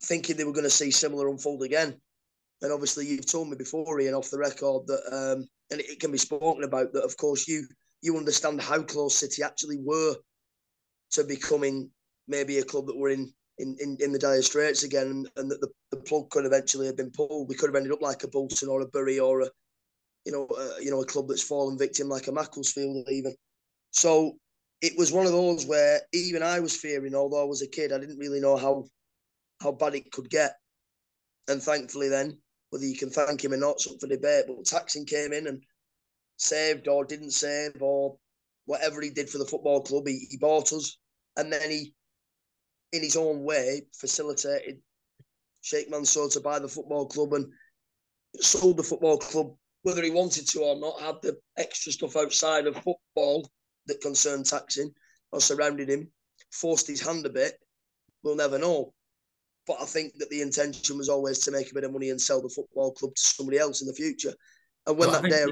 [0.03, 2.01] thinking they were going to see similar unfold again.
[2.63, 6.13] And obviously, you've told me before, Ian, off the record, that um, and it can
[6.13, 7.05] be spoken about that.
[7.05, 7.67] Of course, you
[8.03, 10.17] you understand how close City actually were
[11.13, 11.91] to becoming
[12.29, 15.51] maybe a club that were in in, in, in the dire straits again, and, and
[15.51, 17.49] that the, the plug could eventually have been pulled.
[17.49, 19.49] We could have ended up like a Bolton or a Bury or a
[20.27, 23.35] you know, uh, you know, a club that's fallen victim like a Macclesfield even.
[23.91, 24.37] So
[24.83, 27.93] it was one of those where even I was fearing, although I was a kid,
[27.93, 28.85] I didn't really know how
[29.63, 30.55] how bad it could get.
[31.49, 32.39] And thankfully, then
[32.71, 34.45] whether you can thank him or not, something for debate.
[34.47, 35.63] But Thaksin came in and
[36.37, 38.17] saved or didn't save or
[38.67, 40.99] whatever he did for the football club, he, he bought us,
[41.37, 41.93] and then he,
[42.93, 44.81] in his own way, facilitated
[45.63, 47.47] Sheikh Mansour to buy the football club and
[48.41, 52.67] sold the football club whether he wanted to or not, had the extra stuff outside
[52.67, 53.51] of football
[53.87, 54.93] that concerned Thaksin
[55.33, 56.11] or surrounded him,
[56.53, 57.59] forced his hand a bit,
[58.23, 58.93] we'll never know.
[59.67, 62.21] But I think that the intention was always to make a bit of money and
[62.21, 64.35] sell the football club to somebody else in the future.
[64.93, 65.47] Well, that day,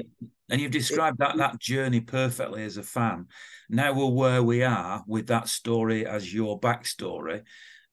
[0.49, 3.27] and you've described it, that that journey perfectly as a fan.
[3.69, 7.43] Now we're where we are with that story as your backstory.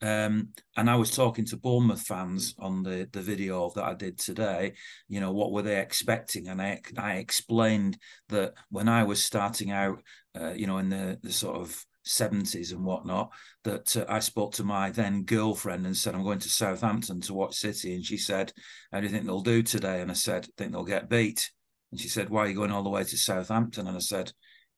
[0.03, 4.19] Um, and I was talking to Bournemouth fans on the, the video that I did
[4.19, 4.75] today.
[5.09, 6.49] You know, what were they expecting?
[6.49, 10.03] And I, I explained that when I was starting out,
[10.39, 13.31] uh, you know, in the, the sort of 70s and whatnot,
[13.65, 17.35] that uh, I spoke to my then girlfriend and said, I'm going to Southampton to
[17.35, 17.95] watch City.
[17.95, 18.53] And she said,
[18.93, 20.01] How do you think they'll do today?
[20.01, 21.51] And I said, I think they'll get beat.
[21.91, 23.87] And she said, Why are you going all the way to Southampton?
[23.87, 24.33] And I said,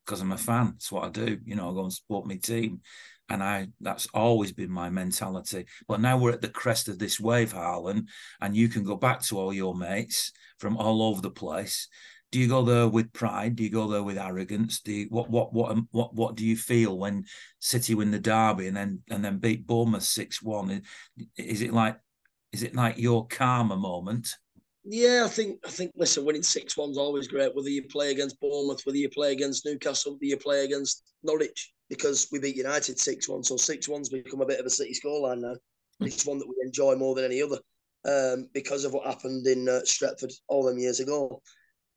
[0.04, 0.74] Because I'm a fan.
[0.76, 1.38] It's what I do.
[1.44, 2.80] You know, I go and support my team
[3.28, 5.66] and I that's always been my mentality.
[5.86, 8.08] But now we're at the crest of this wave, Harlan,
[8.40, 11.88] and you can go back to all your mates from all over the place.
[12.30, 13.56] Do you go there with pride?
[13.56, 14.80] Do you go there with arrogance?
[14.80, 17.24] Do you, what what what um, what what do you feel when
[17.58, 20.82] City win the derby and then and then beat Bournemouth six one?
[21.36, 21.98] Is it like
[22.52, 24.34] is it like your karma moment?
[24.84, 27.54] Yeah, I think I think listen, winning six one's always great.
[27.54, 31.72] Whether you play against Bournemouth, whether you play against Newcastle, whether you play against Norwich,
[31.88, 33.42] because we beat United six one.
[33.42, 35.56] So six one's become a bit of a City scoreline now.
[35.98, 36.06] Hmm.
[36.06, 37.58] It's one that we enjoy more than any other
[38.04, 41.42] um, because of what happened in uh, Stretford all them years ago.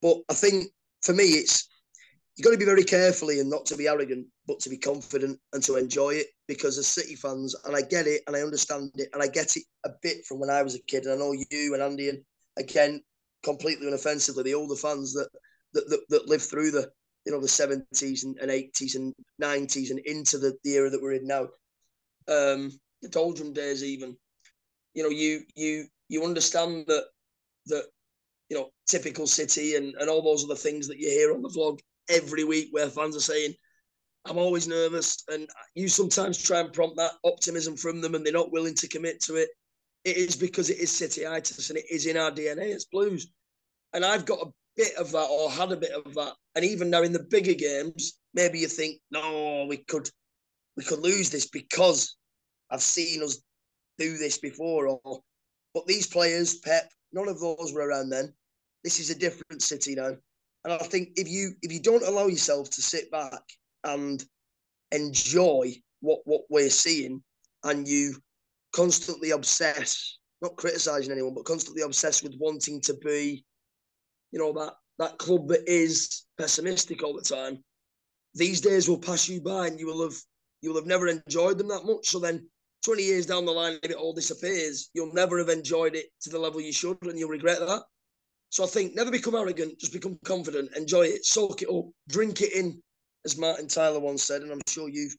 [0.01, 0.65] But I think
[1.01, 1.67] for me, it's
[2.35, 5.39] you've got to be very carefully and not to be arrogant, but to be confident
[5.53, 6.27] and to enjoy it.
[6.47, 9.55] Because as City fans, and I get it and I understand it, and I get
[9.55, 12.09] it a bit from when I was a kid, and I know you and Andy
[12.09, 12.23] and
[12.57, 13.01] again,
[13.43, 15.29] completely unoffensively, the older fans that
[15.73, 16.91] that, that, that lived through the
[17.25, 21.01] you know the 70s and, and 80s and 90s and into the, the era that
[21.01, 21.41] we're in now
[22.27, 24.15] um the doldrum days even
[24.93, 27.05] you know you you you understand that
[27.67, 27.85] that
[28.51, 31.49] you know typical city and and all those other things that you hear on the
[31.49, 33.53] vlog every week where fans are saying
[34.25, 38.33] i'm always nervous and you sometimes try and prompt that optimism from them and they're
[38.33, 39.49] not willing to commit to it
[40.03, 43.27] it is because it is cityitis and it is in our dna it's blues
[43.93, 46.33] and i've got a bit of that or had a bit of that.
[46.55, 50.09] And even now in the bigger games, maybe you think, no, we could
[50.77, 52.15] we could lose this because
[52.69, 53.41] I've seen us
[53.97, 55.19] do this before, or
[55.73, 58.33] But these players, Pep, none of those were around then.
[58.83, 60.11] This is a different city now.
[60.63, 63.41] And I think if you if you don't allow yourself to sit back
[63.83, 64.23] and
[64.91, 67.23] enjoy what what we're seeing,
[67.63, 68.15] and you
[68.73, 73.43] constantly obsess, not criticizing anyone, but constantly obsessed with wanting to be,
[74.31, 77.63] you know, that that club that is pessimistic all the time,
[78.35, 80.17] these days will pass you by and you will have
[80.61, 82.07] you will have never enjoyed them that much.
[82.07, 82.47] So then
[82.85, 86.29] 20 years down the line, if it all disappears, you'll never have enjoyed it to
[86.29, 87.83] the level you should and you'll regret that.
[88.51, 92.41] So I think never become arrogant, just become confident, enjoy it, soak it up, drink
[92.41, 92.81] it in,
[93.25, 95.15] as Martin Tyler once said, and I'm sure you've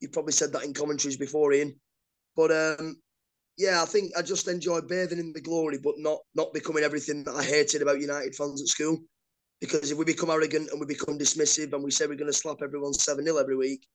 [0.00, 1.74] you've probably said that in commentaries before, Ian.
[2.36, 2.96] But um,
[3.56, 7.24] yeah, I think I just enjoy bathing in the glory, but not not becoming everything
[7.24, 8.98] that I hated about United fans at school.
[9.58, 12.38] Because if we become arrogant and we become dismissive and we say we're going to
[12.38, 13.86] slap everyone 7 0 every week,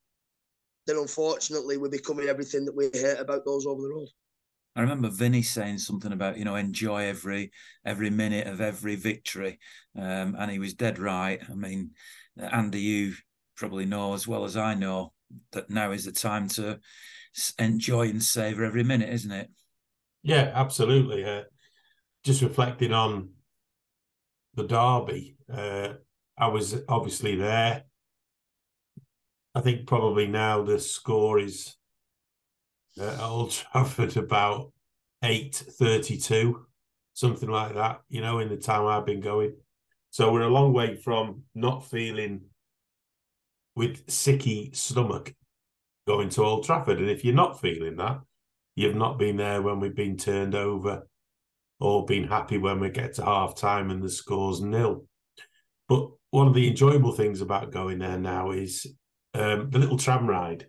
[0.88, 4.08] then unfortunately we're becoming everything that we hate about those over the road.
[4.76, 7.52] I remember Vinny saying something about you know enjoy every
[7.86, 9.60] every minute of every victory,
[9.98, 11.42] um, and he was dead right.
[11.50, 11.92] I mean,
[12.40, 13.14] Andy, you
[13.56, 15.14] probably know as well as I know
[15.52, 16.80] that now is the time to
[17.60, 19.50] enjoy and savor every minute, isn't it?
[20.24, 21.26] Yeah, absolutely.
[21.26, 21.44] Uh,
[22.24, 23.32] just reflecting on
[24.56, 25.94] the derby, uh,
[26.38, 27.84] I was obviously there.
[29.54, 31.76] I think probably now the score is
[33.00, 34.72] at Old Trafford about
[35.24, 36.66] eight thirty-two,
[37.14, 38.02] something like that.
[38.10, 39.54] You know, in the time I've been going,
[40.10, 42.42] so we're a long way from not feeling
[43.76, 45.34] with sicky stomach
[46.08, 47.00] going to Old Trafford.
[47.00, 48.20] And if you're not feeling that,
[48.76, 51.08] you've not been there when we've been turned over
[51.80, 55.06] or been happy when we get to half time and the score's nil.
[55.88, 58.86] But one of the enjoyable things about going there now is
[59.34, 60.68] um, the little tram ride.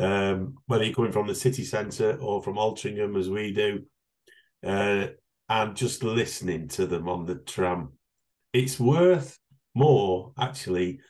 [0.00, 3.84] Um, whether you're coming from the city centre or from Altrincham as we do,
[4.64, 5.08] uh,
[5.48, 7.92] and just listening to them on the tram.
[8.52, 9.38] It's worth
[9.74, 11.00] more, actually.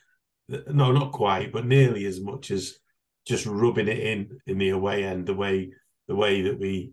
[0.49, 2.81] No, not quite, but nearly as much as
[3.25, 5.71] just rubbing it in in the away end the way
[6.07, 6.91] the way that we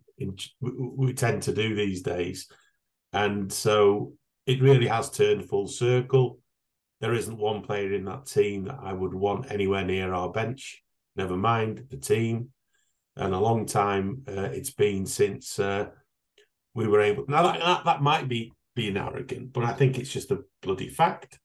[0.61, 2.49] we tend to do these days
[3.13, 4.13] and so
[4.47, 6.39] it really has turned full circle
[7.01, 10.83] there isn't one player in that team that i would want anywhere near our bench
[11.19, 12.49] never mind the team
[13.17, 15.87] and a long time uh, it's been since uh,
[16.75, 20.13] we were able now that, that, that might be being arrogant but i think it's
[20.13, 21.39] just a bloody fact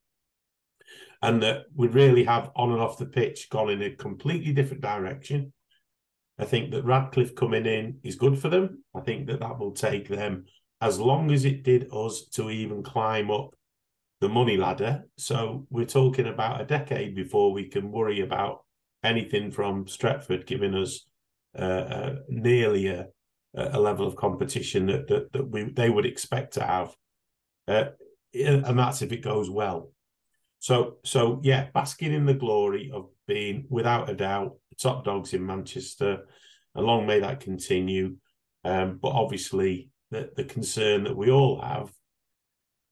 [1.24, 4.84] and that we really have on and off the pitch gone in a completely different
[4.84, 5.54] direction.
[6.38, 8.84] I think that Ratcliffe coming in is good for them.
[8.94, 10.46] I think that that will take them
[10.82, 13.56] as long as it did us to even climb up
[14.20, 15.06] the money ladder.
[15.18, 18.66] So we're talking about a decade before we can worry about
[19.04, 21.06] anything from Stretford giving us
[21.58, 23.08] uh, uh, nearly a,
[23.56, 26.96] a level of competition that, that, that we they would expect to have.
[27.68, 27.86] Uh,
[28.34, 29.92] and that's if it goes well.
[30.60, 35.46] So, so yeah, basking in the glory of being, without a doubt, top dogs in
[35.46, 36.26] Manchester.
[36.74, 38.16] And long may that continue.
[38.64, 41.92] Um, but obviously, the, the concern that we all have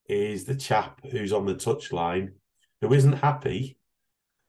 [0.07, 2.33] is the chap who's on the touchline
[2.81, 3.77] who isn't happy,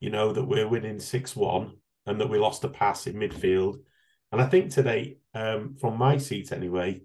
[0.03, 3.77] you know, that we're winning 6 1 and that we lost a pass in midfield.
[4.33, 7.03] And I think today, um, from my seat anyway,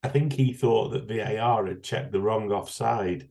[0.00, 3.28] I think he thought that VAR had checked the wrong offside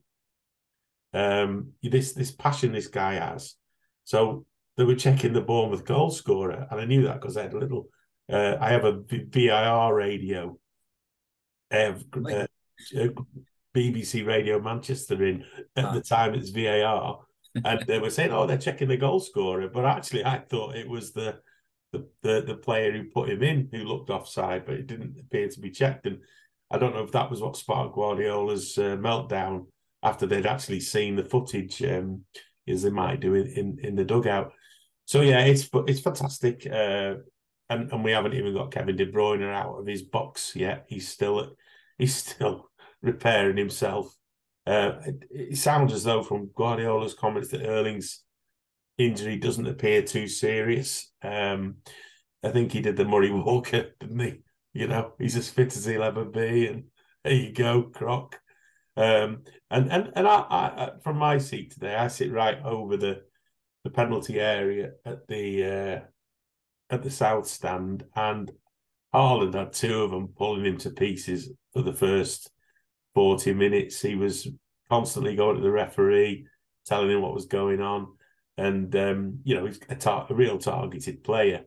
[1.13, 3.55] um, this this passion this guy has.
[4.03, 7.53] So they were checking the Bournemouth goal scorer, and I knew that because I had
[7.53, 7.87] a little.
[8.29, 10.57] Uh, I have a VAR radio.
[11.71, 13.07] I uh,
[13.73, 15.45] BBC Radio Manchester in
[15.77, 15.93] at ah.
[15.93, 16.33] the time.
[16.33, 17.19] It's VAR,
[17.63, 20.87] and they were saying, "Oh, they're checking the goal scorer," but actually, I thought it
[20.87, 21.39] was the
[21.91, 25.47] the, the, the player who put him in who looked offside, but it didn't appear
[25.47, 26.07] to be checked.
[26.07, 26.19] And
[26.71, 29.67] I don't know if that was what sparked Guardiola's uh, meltdown
[30.01, 32.25] after they'd actually seen the footage, um,
[32.67, 34.51] as they might do in, in, in the dugout.
[35.05, 37.15] So yeah, it's it's fantastic, uh,
[37.69, 40.85] and and we haven't even got Kevin De Bruyne out of his box yet.
[40.87, 41.55] He's still
[41.97, 42.69] he's still
[43.01, 44.15] repairing himself.
[44.65, 48.23] Uh, it, it, sounds as though from Guardiola's comments that Erling's
[48.97, 51.11] injury doesn't appear too serious.
[51.21, 51.77] Um,
[52.43, 54.35] I think he did the Murray Walker, didn't he?
[54.73, 56.85] You know, he's as fit as he'll ever be, and
[57.23, 58.39] there you go, Croc.
[58.95, 63.21] Um, and and and I, I, from my seat today, I sit right over the
[63.83, 65.99] the penalty area at the uh,
[66.93, 68.51] at the south stand, and
[69.13, 72.49] Haaland had two of them pulling him to pieces for the first
[73.13, 74.01] forty minutes.
[74.01, 74.47] He was
[74.89, 76.47] constantly going to the referee,
[76.85, 78.07] telling him what was going on,
[78.57, 81.65] and um, you know he's a, tar- a real targeted player.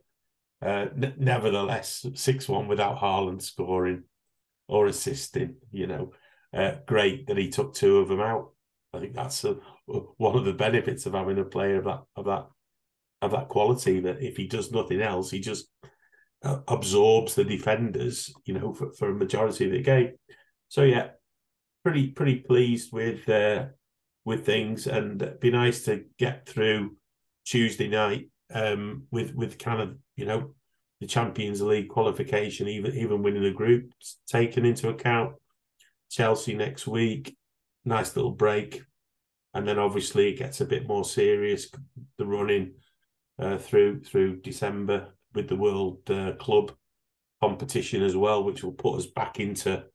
[0.61, 4.03] Uh, n- nevertheless, six one without Haaland scoring
[4.67, 5.55] or assisting.
[5.71, 6.13] You know,
[6.53, 8.53] uh, great that he took two of them out.
[8.93, 12.25] I think that's a, one of the benefits of having a player of that of
[12.25, 12.47] that
[13.21, 13.99] of that quality.
[13.99, 15.67] That if he does nothing else, he just
[16.43, 18.33] uh, absorbs the defenders.
[18.45, 20.13] You know, for, for a majority of the game.
[20.69, 21.09] So yeah,
[21.87, 23.67] pretty pretty pleased with uh,
[24.25, 26.97] with things, and be nice to get through
[27.45, 30.53] Tuesday night um, with with kind of you know
[30.99, 33.89] the Champions League qualification, even even winning the group
[34.27, 35.35] taken into account.
[36.11, 37.37] Chelsea next week,
[37.85, 38.81] nice little break,
[39.53, 41.69] and then obviously it gets a bit more serious.
[42.17, 42.73] The running
[43.39, 46.73] uh, through through December with the World uh, Club
[47.41, 49.85] competition as well, which will put us back into,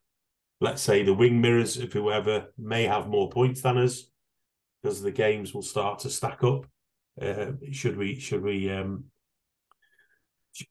[0.62, 4.04] let's say, the wing mirrors of whoever may have more points than us,
[4.80, 6.66] because the games will start to stack up.
[7.20, 9.04] Uh, should we should we um,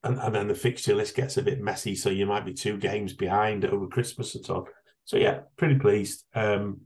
[0.03, 2.77] and, and then the fixture list gets a bit messy, so you might be two
[2.77, 4.67] games behind over Christmas and so.
[5.03, 6.23] So yeah, pretty pleased.
[6.33, 6.81] Um,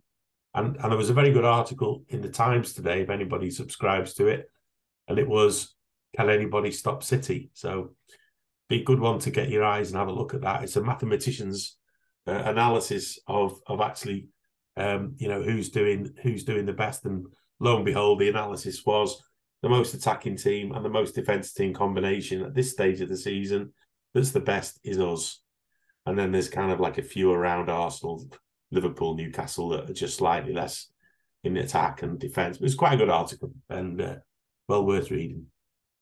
[0.56, 4.16] and and there was a very good article in the Times today, if anybody subscribes
[4.16, 4.50] to it,
[5.08, 5.76] and it was
[6.18, 7.92] "Can anybody stop City?" So
[8.68, 10.64] be a good one to get your eyes and have a look at that.
[10.64, 11.78] It's a mathematician's
[12.28, 14.28] uh, analysis of of actually,
[14.78, 17.26] um, you know, who's doing who's doing the best, and
[17.60, 19.22] lo and behold, the analysis was
[19.62, 23.18] the most attacking team and the most defensive team combination at this stage of the
[23.18, 23.72] season
[24.16, 25.42] that's the best is us.
[26.06, 28.26] And then there's kind of like a few around Arsenal,
[28.72, 30.88] Liverpool, Newcastle that are just slightly less
[31.44, 32.58] in attack and defence.
[32.58, 34.16] But it's quite a good article and uh,
[34.68, 35.48] well worth reading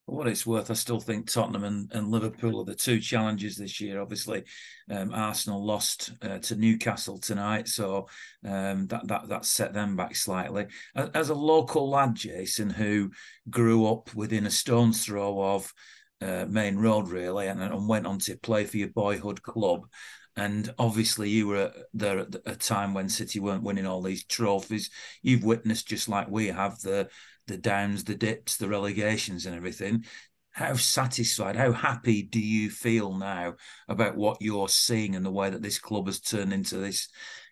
[0.06, 3.80] what it's worth, I still think Tottenham and, and Liverpool are the two challenges this
[3.80, 4.02] year.
[4.02, 4.44] Obviously,
[4.90, 8.08] um, Arsenal lost uh, to Newcastle tonight, so
[8.46, 10.68] um, that that that set them back slightly.
[10.96, 13.12] As, a local lad, Jason, who
[13.50, 15.74] grew up within a stone's throw of
[16.22, 19.88] uh, Maine Road, really, and, and went on to play for your boyhood club.
[20.36, 24.90] And obviously, you were there at a time when City weren't winning all these trophies.
[25.22, 27.08] You've witnessed, just like we have, the
[27.48, 30.06] the downs, the dips, the relegations, and everything.
[30.52, 33.56] How satisfied, how happy do you feel now
[33.88, 37.10] about what you're seeing and the way that this club has turned into this,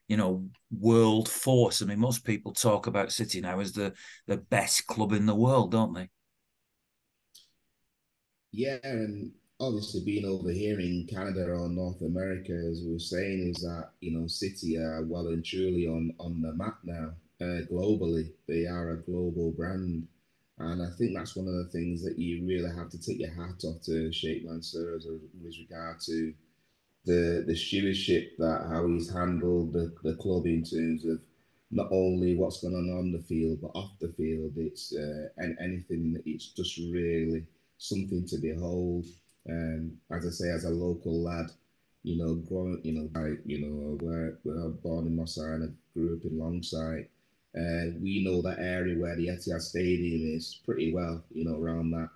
[0.08, 1.82] you know, world force?
[1.82, 3.94] I mean, most people talk about City now as the
[4.28, 6.10] the best club in the world, don't they?
[8.52, 13.54] Yeah, and obviously being over here in Canada or North America, as we are saying,
[13.56, 17.66] is that you know City are well and truly on on the map now uh,
[17.72, 18.32] globally.
[18.48, 20.08] They are a global brand.
[20.60, 23.34] And I think that's one of the things that you really have to take your
[23.34, 26.34] hat off to Sheikh Mansour as with regard to
[27.04, 31.20] the the stewardship that how he's handled the, the club in terms of
[31.72, 34.54] not only what's going on on the field but off the field.
[34.58, 36.22] It's uh, and anything.
[36.26, 37.46] It's just really
[37.80, 39.06] something to behold.
[39.48, 41.48] And um, as I say, as a local lad,
[42.04, 45.40] you know, growing, you know, I, you know, where, where I was born in Moss
[45.40, 47.08] Iron, I grew up in Longsight
[47.58, 51.92] uh, we know that area where the Etihad Stadium is pretty well, you know, around
[51.92, 52.10] that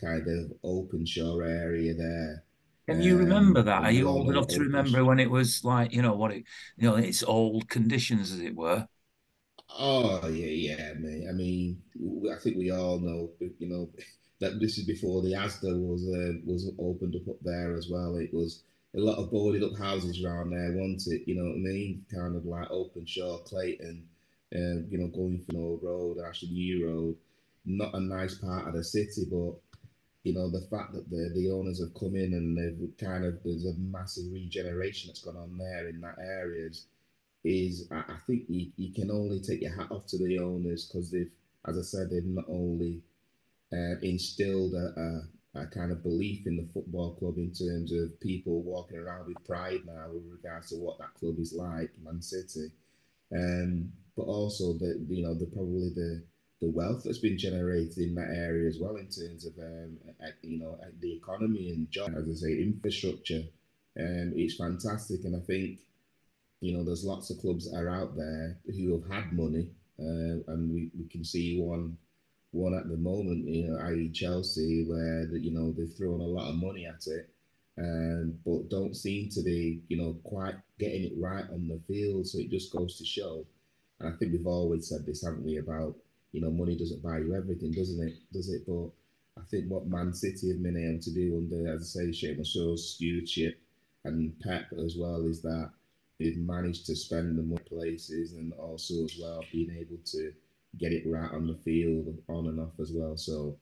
[0.00, 2.44] kind of Openshaw area there.
[2.88, 3.84] Can you um, remember that?
[3.84, 6.44] Are you old enough to remember when it was like, you know, what it,
[6.76, 8.86] you know, its old conditions, as it were?
[9.78, 11.26] Oh yeah, yeah, mate.
[11.28, 11.80] I mean,
[12.32, 13.90] I think we all know, you know,
[14.40, 18.16] that this is before the ASDA was uh, was opened up up there as well.
[18.16, 18.64] It was
[18.96, 21.22] a lot of boarded up houses around there, wasn't it?
[21.28, 22.04] You know what I mean?
[22.12, 24.08] Kind of like Openshaw, Clayton
[24.54, 26.16] uh, you know, Old Road,
[26.50, 27.16] New Road,
[27.64, 29.54] not a nice part of the city, but
[30.22, 33.38] you know, the fact that the the owners have come in and they've kind of
[33.44, 36.86] there's a massive regeneration that's gone on there in that areas
[37.44, 40.86] is I, I think you, you can only take your hat off to the owners
[40.86, 41.30] because they've,
[41.66, 43.00] as I said, they've not only
[43.72, 45.22] uh, instilled a,
[45.54, 49.26] a, a, kind of belief in the football club in terms of people walking around
[49.26, 52.70] with pride now with regards to what that club is like, Man City.
[53.34, 56.22] Um, but also the you know the probably the
[56.60, 59.96] the wealth that's been generated in that area as well in terms of um,
[60.42, 63.42] you know the economy and job as I say infrastructure.
[63.98, 65.80] Um, it's fantastic, and I think
[66.60, 69.68] you know there's lots of clubs that are out there who have had money,
[69.98, 71.96] uh, and we, we can see one
[72.52, 74.10] one at the moment, you know, i.e.
[74.10, 77.30] Chelsea, where the, you know they've thrown a lot of money at it,
[77.80, 82.26] um, but don't seem to be you know quite getting it right on the field.
[82.26, 83.44] So it just goes to show
[84.00, 85.94] and I think we've always said this, haven't we, about,
[86.32, 88.14] you know, money doesn't buy you everything, doesn't it?
[88.32, 88.62] Does it?
[88.66, 88.88] But
[89.38, 92.36] I think what Man City have been able to do under, as I say, Sheikh
[92.36, 93.60] Mansour's stewardship
[94.04, 95.70] and Pep as well is that
[96.18, 100.32] they've managed to spend the money places and also as well being able to
[100.78, 103.16] get it right on the field, on and off as well.
[103.16, 103.56] So,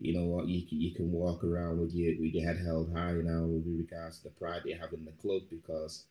[0.00, 3.12] you know what, you, you can walk around with your, with your head held high
[3.12, 6.04] now with regards to the pride you have in the club because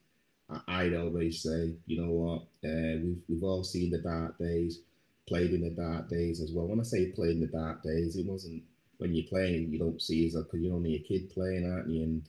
[0.67, 4.79] I'd always say, you know what, uh, we've we've all seen the dark days,
[5.27, 6.67] played in the dark days as well.
[6.67, 8.63] When I say played in the dark days, it wasn't
[8.97, 12.03] when you're playing, you don't see as because you're only a kid playing, aren't you?
[12.03, 12.23] And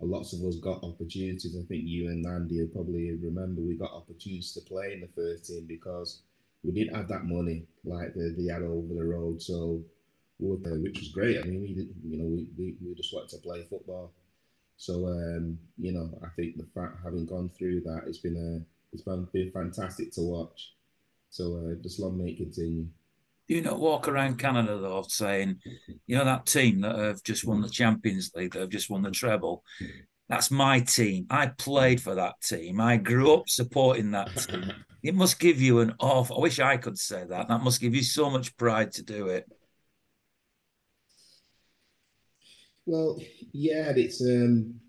[0.00, 1.56] lots of us got opportunities.
[1.56, 5.46] I think you and Andy probably remember we got opportunities to play in the first
[5.46, 6.22] team because
[6.62, 9.42] we didn't have that money like they, they had over the road.
[9.42, 9.82] So,
[10.42, 11.38] which was great.
[11.38, 14.12] I mean, we did, you know, we, we, we just wanted to play football.
[14.76, 18.64] So um, you know, I think the fact having gone through that, it's been a
[18.92, 20.72] it's been, been fantastic to watch.
[21.30, 22.86] So uh, just long may continue.
[23.48, 25.60] Do you not walk around Canada though, saying,
[26.06, 29.02] you know, that team that have just won the Champions League, that have just won
[29.02, 29.64] the treble,
[30.28, 31.26] that's my team.
[31.30, 32.80] I played for that team.
[32.80, 34.72] I grew up supporting that team.
[35.02, 36.36] It must give you an awful.
[36.38, 37.48] I wish I could say that.
[37.48, 39.50] That must give you so much pride to do it.
[42.86, 43.20] Well,
[43.52, 44.80] yeah, it's um,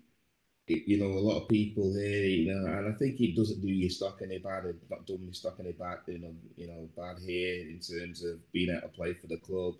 [0.68, 3.60] it, you know, a lot of people here, you know, and I think it doesn't
[3.62, 4.66] do your stock any bad.
[4.66, 8.24] It's not done me stock any bad, you know, you know, bad here in terms
[8.24, 9.74] of being able to play for the club.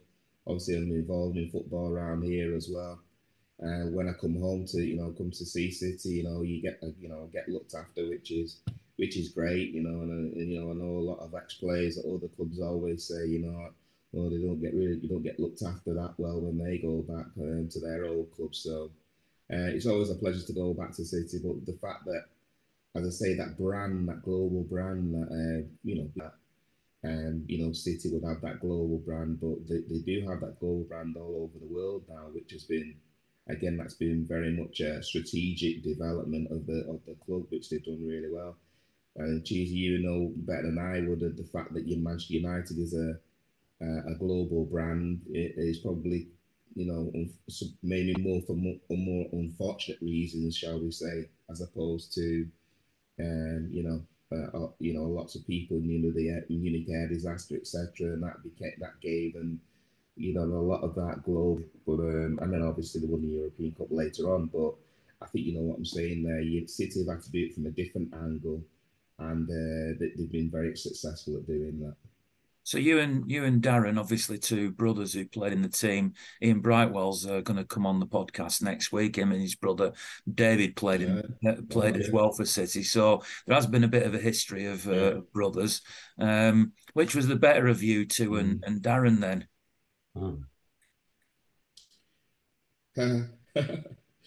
[0.47, 3.01] Obviously, I'm involved in football around here as well.
[3.63, 6.61] Uh, when I come home to, you know, come to see City, you know, you
[6.63, 8.61] get, you know, get looked after, which is,
[8.97, 11.55] which is great, you know, and, and you know, I know a lot of ex
[11.55, 13.71] players at other clubs always say, you know,
[14.15, 17.03] well, they don't get really, you don't get looked after that well when they go
[17.03, 18.55] back um, to their old club.
[18.55, 18.91] So
[19.53, 21.39] uh, it's always a pleasure to go back to City.
[21.43, 22.25] But the fact that,
[22.95, 26.35] as I say, that brand, that global brand, that uh, you know, that
[27.05, 30.59] um, you know, City would have that global brand, but they, they do have that
[30.59, 32.95] global brand all over the world now, which has been,
[33.49, 37.85] again, that's been very much a strategic development of the of the club, which they've
[37.85, 38.57] done really well.
[39.17, 43.19] And Cheesy, you know better than I would the fact that Manchester United is a
[43.85, 46.29] uh, a global brand is probably,
[46.75, 47.13] you know,
[47.83, 52.47] maybe more for more, more unfortunate reasons, shall we say, as opposed to,
[53.21, 57.57] um, you know, uh, uh you know, lots of people knew the Munich air disaster,
[57.57, 59.61] etc., and that became that gave them,
[60.17, 61.65] you know, a lot of that globe.
[61.87, 64.47] But um, and then obviously they won the European Cup later on.
[64.47, 64.75] But
[65.21, 66.41] I think you know what I'm saying there.
[66.41, 68.63] You City have had to do it from a different angle,
[69.19, 71.97] and uh, they've been very successful at doing that.
[72.65, 76.15] So you and you and Darren, obviously two brothers who played in the team.
[76.43, 79.17] Ian Brightwell's uh, going to come on the podcast next week.
[79.17, 79.93] Him and his brother
[80.33, 82.83] David played in, uh, played oh, as well for City.
[82.83, 85.21] So there has been a bit of a history of uh, yeah.
[85.35, 85.83] brothers.
[86.19, 88.67] Um, which was the better of you two and, mm.
[88.67, 89.47] and Darren then?
[90.17, 90.39] Oh.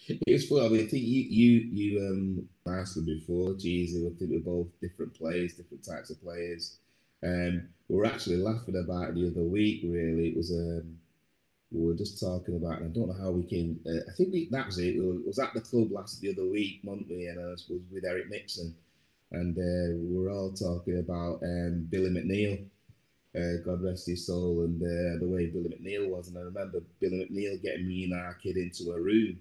[0.08, 0.64] it's fun.
[0.64, 3.54] I mean, I think you you you um asked them before.
[3.54, 6.78] Geez, I think we're both different players, different types of players.
[7.24, 9.82] Um, we were actually laughing about it the other week.
[9.84, 10.98] Really, it was um,
[11.70, 12.80] we were just talking about.
[12.80, 13.80] And I don't know how we came.
[13.86, 14.98] Uh, I think we, that was it.
[14.98, 18.30] We was at the club last the other week, Monday, And I was with Eric
[18.30, 18.74] Nixon,
[19.32, 22.64] and uh, we were all talking about um, Billy McNeill.
[23.36, 26.28] Uh, God rest his soul, and uh, the way Billy McNeill was.
[26.28, 29.38] And I remember Billy McNeill getting me and our kid into a room,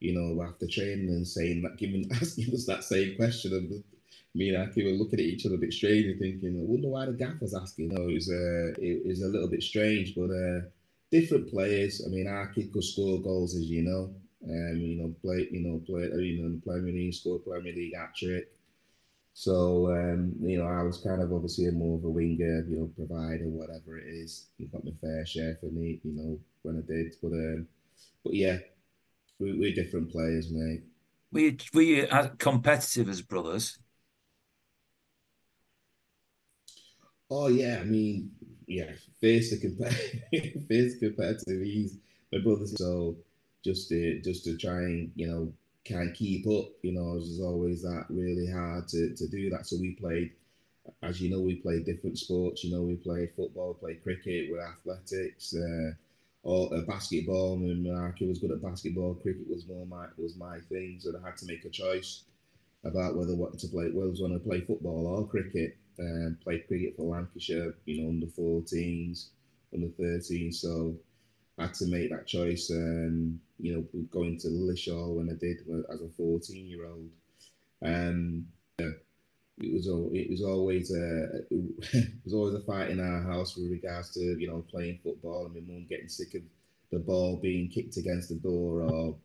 [0.00, 3.84] you know, after training and saying that, giving asking us that same question of
[4.34, 6.88] me and Aki were looking at each other a bit strange and thinking, I wonder
[6.88, 7.90] why the gaffer's asking.
[7.90, 10.60] Was, uh, it, was a little bit strange, but uh,
[11.10, 12.02] different players.
[12.06, 14.14] I mean, Aki could score goals, as you know.
[14.42, 17.94] Um, you know, play, you know, play, you know, the Premier League scored Premier League
[17.94, 18.50] hat trick.
[19.34, 22.76] So, um, you know, I was kind of obviously a more of a winger, you
[22.76, 24.46] know, provider, whatever it is.
[24.58, 27.16] You got my fair share for me, you know, when I did.
[27.22, 27.68] But, um,
[28.24, 28.58] but yeah,
[29.38, 30.84] we, we're different players, mate.
[31.32, 32.08] Were you, were you
[32.38, 33.78] competitive as brothers?
[37.30, 38.30] Oh yeah, I mean,
[38.66, 40.22] yeah, fierce competitive,
[40.68, 41.62] fierce competitive.
[41.62, 41.98] He's
[42.32, 43.16] my brother, so
[43.64, 45.52] just to just to try and you know
[46.08, 46.68] of keep up.
[46.82, 49.66] You know, it was always that really hard to to do that.
[49.66, 50.32] So we played,
[51.02, 52.64] as you know, we played different sports.
[52.64, 55.54] You know, we played football, played cricket, with athletics.
[55.54, 55.92] Uh,
[56.44, 57.54] or uh, basketball.
[57.54, 59.14] I mean, Marky was good at basketball.
[59.14, 62.24] Cricket was more my was my thing, so I had to make a choice
[62.84, 63.90] about whether what to play.
[63.90, 68.02] Whether I was going to play football or cricket um, played cricket for Lancashire, you
[68.02, 69.26] know, under 14s,
[69.74, 70.54] under 13s.
[70.54, 70.96] So
[71.58, 75.58] I had to make that choice, um, you know, going to Lilleshall when I did
[75.92, 77.08] as a 14 year old.
[77.84, 78.46] Um,
[79.62, 83.70] it was it was always a it was always a fight in our house with
[83.70, 86.42] regards to you know playing football and my mum getting sick of
[86.90, 89.16] the ball being kicked against the door or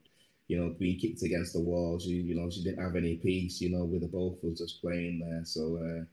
[0.48, 2.00] you know being kicked against the wall.
[2.00, 4.60] She you know she didn't have any peace you know with the both of us
[4.60, 5.42] just playing there.
[5.46, 6.04] So uh,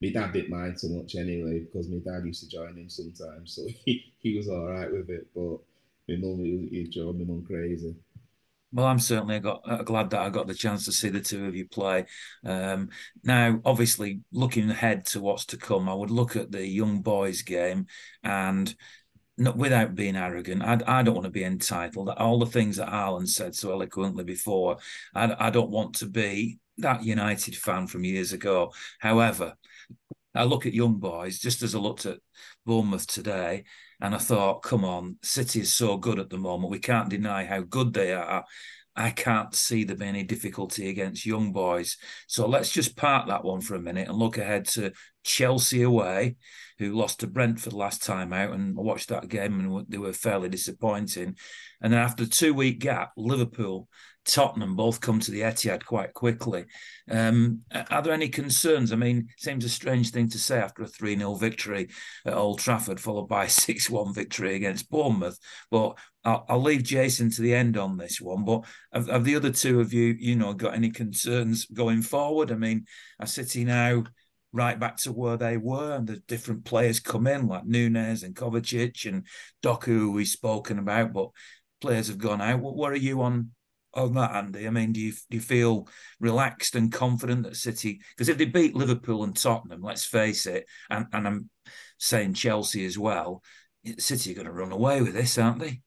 [0.00, 3.54] my dad didn't mind so much anyway because my dad used to join him sometimes,
[3.56, 5.26] so he, he was all right with it.
[5.34, 5.58] But
[6.08, 7.94] my mum, he, he drove my mum crazy.
[8.72, 11.46] Well, I'm certainly got uh, glad that I got the chance to see the two
[11.46, 12.06] of you play.
[12.44, 12.90] Um,
[13.24, 17.42] now, obviously, looking ahead to what's to come, I would look at the young boys
[17.42, 17.86] game
[18.22, 18.72] and
[19.40, 22.10] not without being arrogant, I, I don't want to be entitled.
[22.10, 24.76] All the things that Harlan said so eloquently before,
[25.14, 28.72] I, I don't want to be that United fan from years ago.
[28.98, 29.54] However,
[30.34, 32.18] I look at young boys just as I looked at
[32.64, 33.64] Bournemouth today,
[34.00, 36.70] and I thought, come on, City is so good at the moment.
[36.70, 38.44] We can't deny how good they are.
[38.96, 41.96] I can't see there being any difficulty against young boys.
[42.26, 44.92] So let's just park that one for a minute and look ahead to
[45.24, 46.36] Chelsea away,
[46.78, 48.52] who lost to Brentford last time out.
[48.52, 51.36] And I watched that game and they were fairly disappointing.
[51.80, 53.88] And then after a two week gap, Liverpool,
[54.26, 56.66] Tottenham both come to the Etihad quite quickly.
[57.10, 58.92] Um, are there any concerns?
[58.92, 61.88] I mean, seems a strange thing to say after a 3 0 victory
[62.26, 65.38] at Old Trafford, followed by a 6 1 victory against Bournemouth.
[65.70, 68.44] But I'll, I'll, leave Jason to the end on this one.
[68.44, 72.52] But have, have the other two of you, you know, got any concerns going forward?
[72.52, 72.84] I mean,
[73.18, 74.04] are City now
[74.52, 78.34] right back to where they were, and the different players come in like Nunes and
[78.34, 79.26] Kovacic and
[79.62, 81.30] Doku, who we've spoken about, but
[81.80, 82.60] players have gone out.
[82.60, 83.50] What are you on
[83.94, 84.66] on that, Andy?
[84.66, 85.88] I mean, do you do you feel
[86.18, 88.00] relaxed and confident that City?
[88.10, 91.50] Because if they beat Liverpool and Tottenham, let's face it, and, and I'm
[91.98, 93.42] saying Chelsea as well,
[93.98, 95.80] City are going to run away with this, aren't they?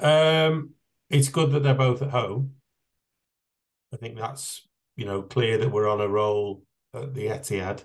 [0.00, 0.70] Um,
[1.10, 2.52] it's good that they're both at home.
[3.92, 6.62] I think that's you know clear that we're on a roll
[6.94, 7.80] at the Etihad.
[7.80, 7.84] I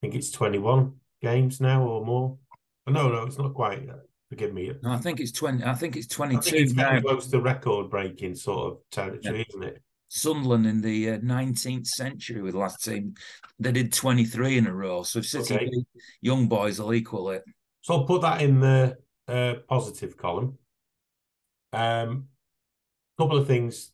[0.00, 2.38] think it's 21 games now or more.
[2.86, 3.88] No, no, it's not quite.
[4.28, 4.72] Forgive me.
[4.82, 5.64] No, I think it's 20.
[5.64, 7.00] I think it's 22 I it's now.
[7.00, 9.44] close to record breaking sort of territory, yeah.
[9.48, 9.82] isn't it?
[10.08, 13.14] Sunderland in the uh, 19th century with the last team,
[13.58, 15.02] they did 23 in a row.
[15.02, 15.70] So if City okay.
[16.20, 17.44] young boys will equal it.
[17.82, 18.96] So I'll put that in the
[19.28, 20.58] uh, positive column.
[21.72, 22.28] Um,
[23.18, 23.92] couple of things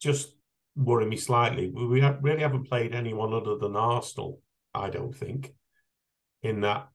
[0.00, 0.34] just
[0.76, 1.68] worry me slightly.
[1.68, 4.40] We really haven't played anyone other than Arsenal,
[4.74, 5.54] I don't think,
[6.42, 6.88] in that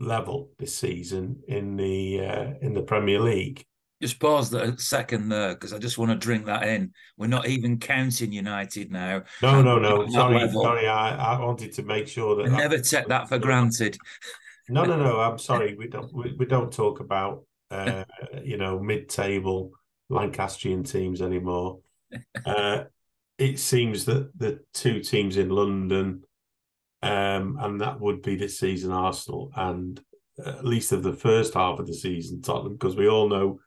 [0.00, 3.64] level this season in the uh, in the Premier League.
[4.02, 6.92] Just pause a second there because I just want to drink that in.
[7.16, 9.22] We're not even counting United now.
[9.40, 10.06] No, no, no.
[10.08, 10.86] Sorry, sorry.
[10.86, 13.96] I, I wanted to make sure that I never take that for granted.
[14.68, 15.20] No, no, no.
[15.20, 15.76] I'm sorry.
[15.76, 16.12] We don't.
[16.12, 18.02] We, we don't talk about uh,
[18.42, 19.70] you know mid-table
[20.08, 21.78] Lancastrian teams anymore.
[22.44, 22.84] Uh,
[23.38, 26.22] it seems that the two teams in London
[27.06, 30.00] um, and that would be this season Arsenal and
[30.44, 33.60] uh, at least of the first half of the season Tottenham because we all know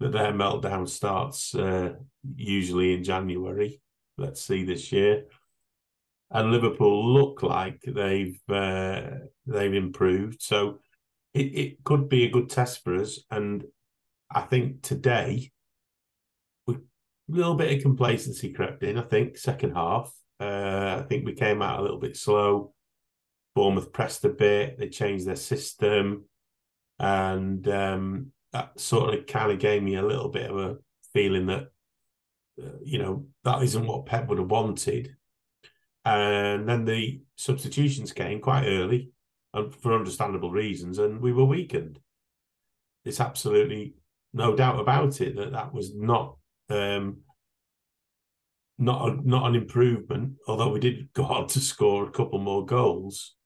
[0.00, 1.94] that their meltdown starts uh,
[2.36, 3.80] usually in January.
[4.18, 5.24] Let's see this year.
[6.30, 9.02] And Liverpool look like they've uh,
[9.46, 10.80] they've improved, so
[11.32, 13.20] it, it could be a good test for us.
[13.30, 13.64] And
[14.30, 15.52] I think today,
[16.68, 16.74] a
[17.28, 18.98] little bit of complacency crept in.
[18.98, 22.73] I think second half, uh, I think we came out a little bit slow.
[23.54, 24.78] Bournemouth pressed a bit.
[24.78, 26.24] They changed their system,
[26.98, 30.76] and um, that sort of kind of gave me a little bit of a
[31.12, 31.68] feeling that
[32.62, 35.16] uh, you know that isn't what Pep would have wanted.
[36.04, 39.10] And then the substitutions came quite early,
[39.54, 41.98] and for understandable reasons, and we were weakened.
[43.04, 43.94] It's absolutely
[44.32, 46.36] no doubt about it that that was not
[46.68, 47.18] um,
[48.78, 50.34] not a, not an improvement.
[50.46, 53.36] Although we did go on to score a couple more goals,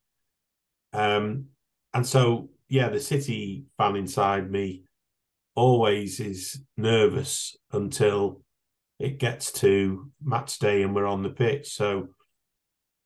[0.92, 1.46] um,
[1.94, 4.84] and so, yeah, the City fan inside me
[5.54, 8.42] always is nervous until
[8.98, 11.74] it gets to match day and we're on the pitch.
[11.74, 12.08] So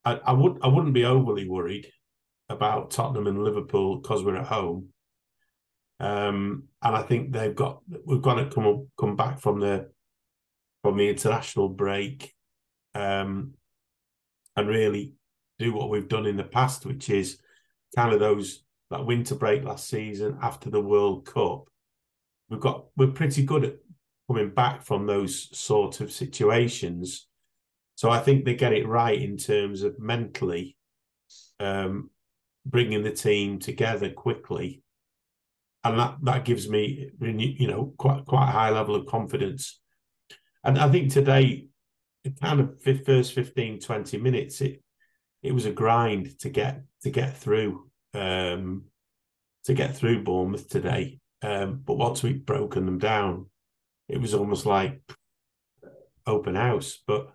[0.05, 1.87] I, I would I wouldn't be overly worried
[2.49, 4.89] about Tottenham and Liverpool because we're at home.
[5.99, 9.89] Um, and I think they've got we've got to come come back from the
[10.83, 12.33] from the international break,
[12.93, 13.53] um,
[14.55, 15.13] and really
[15.59, 17.39] do what we've done in the past, which is
[17.95, 21.65] kind of those that winter break last season after the World Cup,
[22.49, 23.75] we've got we're pretty good at
[24.27, 27.27] coming back from those sort of situations.
[27.95, 30.77] So I think they get it right in terms of mentally
[31.59, 32.09] um,
[32.65, 34.81] bringing the team together quickly,
[35.83, 39.79] and that that gives me you know quite quite a high level of confidence.
[40.63, 41.67] And I think today,
[42.41, 44.81] kind of first 15, 20 minutes, it
[45.41, 48.85] it was a grind to get to get through um,
[49.65, 51.19] to get through Bournemouth today.
[51.41, 53.47] Um, but once we'd broken them down,
[54.07, 55.01] it was almost like
[56.25, 56.99] open house.
[57.05, 57.33] But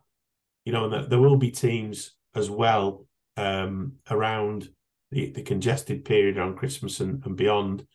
[0.65, 3.07] you know, there will be teams as well
[3.37, 4.69] um, around
[5.11, 7.87] the, the congested period on Christmas and, and beyond.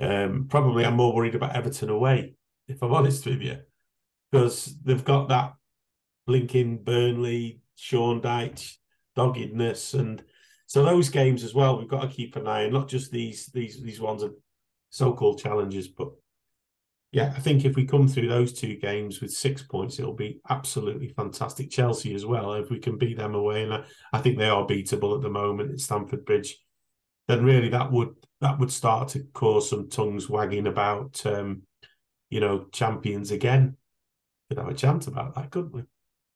[0.00, 2.34] Um, probably, I'm more worried about Everton away
[2.68, 3.58] if I'm honest with you,
[4.30, 5.54] because they've got that
[6.26, 8.76] blinking Burnley, Sean Dyche,
[9.16, 10.22] doggedness, and
[10.68, 11.78] so those games as well.
[11.78, 14.34] We've got to keep an eye on not just these these these ones are
[14.90, 16.10] so-called challenges, but
[17.10, 20.40] yeah, I think if we come through those two games with six points, it'll be
[20.50, 21.70] absolutely fantastic.
[21.70, 24.66] Chelsea as well, if we can beat them away, and I, I think they are
[24.66, 26.58] beatable at the moment at Stamford Bridge,
[27.28, 31.62] then really that would that would start to cause some tongues wagging about, um,
[32.28, 33.78] you know, champions again.
[34.50, 35.84] Could have a chant about that, couldn't we?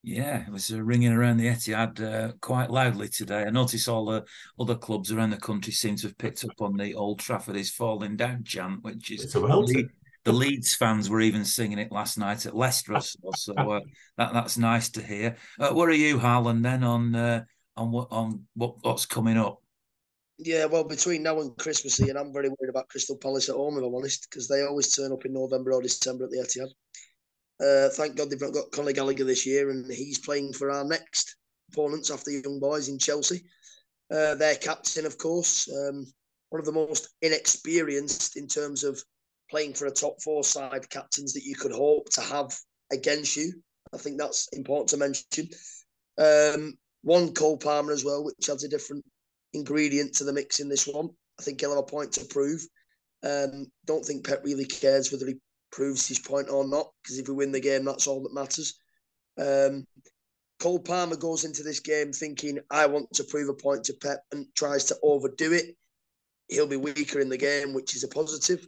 [0.04, 3.44] Yeah, it was uh, ringing around the Etihad uh, quite loudly today.
[3.44, 4.24] I noticed all the
[4.58, 7.70] other clubs around the country seem to have picked up on the Old Trafford is
[7.70, 9.88] falling down chant, which is it's a welter
[10.24, 13.80] the Leeds fans were even singing it last night at Leicester, so uh,
[14.16, 15.36] that that's nice to hear.
[15.58, 16.62] Uh, where are you, Harlan?
[16.62, 17.44] Then on uh,
[17.76, 19.60] on what on what what's coming up?
[20.38, 23.78] Yeah, well, between now and Christmas, and I'm very worried about Crystal Palace at home,
[23.78, 26.70] if I'm honest, because they always turn up in November or December at the Etihad.
[27.62, 30.84] Uh, thank God they've not got Conor Gallagher this year, and he's playing for our
[30.84, 31.36] next
[31.70, 33.42] opponents after the young boys in Chelsea.
[34.10, 36.06] Uh, their captain, of course, um,
[36.50, 39.02] one of the most inexperienced in terms of
[39.50, 42.52] playing for a top four side captains that you could hope to have
[42.90, 43.52] against you.
[43.94, 45.48] I think that's important to mention.
[46.18, 49.04] Um, one Cole Palmer as well, which adds a different
[49.54, 51.10] ingredient to the mix in this one.
[51.38, 52.66] I think he'll have a point to prove.
[53.22, 55.36] Um, don't think Pep really cares whether he
[55.72, 58.78] proves his point or not, because if we win the game, that's all that matters.
[59.38, 59.86] Um,
[60.60, 64.22] Cole Palmer goes into this game thinking, I want to prove a point to Pep
[64.30, 65.76] and tries to overdo it.
[66.48, 68.64] He'll be weaker in the game, which is a positive.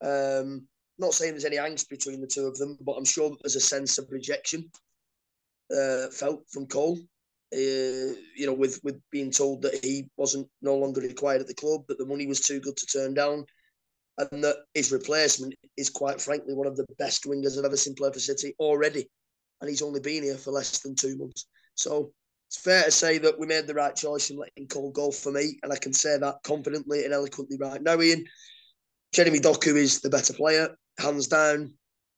[0.00, 0.68] Um,
[0.98, 3.60] not saying there's any angst between the two of them, but I'm sure there's a
[3.60, 4.70] sense of rejection
[5.76, 6.98] uh, felt from Cole.
[7.52, 11.54] Uh, you know, with with being told that he wasn't no longer required at the
[11.54, 13.44] club, that the money was too good to turn down,
[14.18, 17.94] and that his replacement is quite frankly one of the best wingers I've ever seen
[17.94, 19.08] play for City already,
[19.60, 21.46] and he's only been here for less than two months.
[21.74, 22.12] So
[22.48, 25.32] it's fair to say that we made the right choice in letting Cole go for
[25.32, 28.24] me, and I can say that confidently and eloquently right now, Ian.
[29.12, 31.72] Jeremy Doku is the better player, hands down.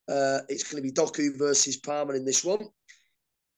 [0.09, 2.69] Uh, it's going to be Doku versus Palmer in this one.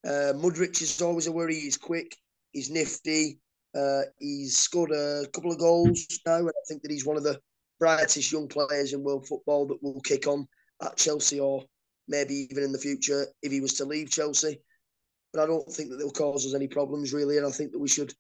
[0.05, 1.55] Uh, Mudryk is always a worry.
[1.55, 2.17] He's quick,
[2.53, 3.39] he's nifty.
[3.77, 7.23] Uh, he's scored a couple of goals now, and I think that he's one of
[7.23, 7.39] the
[7.79, 10.47] brightest young players in world football that will kick on
[10.83, 11.65] at Chelsea or
[12.09, 14.61] maybe even in the future if he was to leave Chelsea.
[15.33, 17.79] But I don't think that they'll cause us any problems really, and I think that
[17.79, 18.15] we should,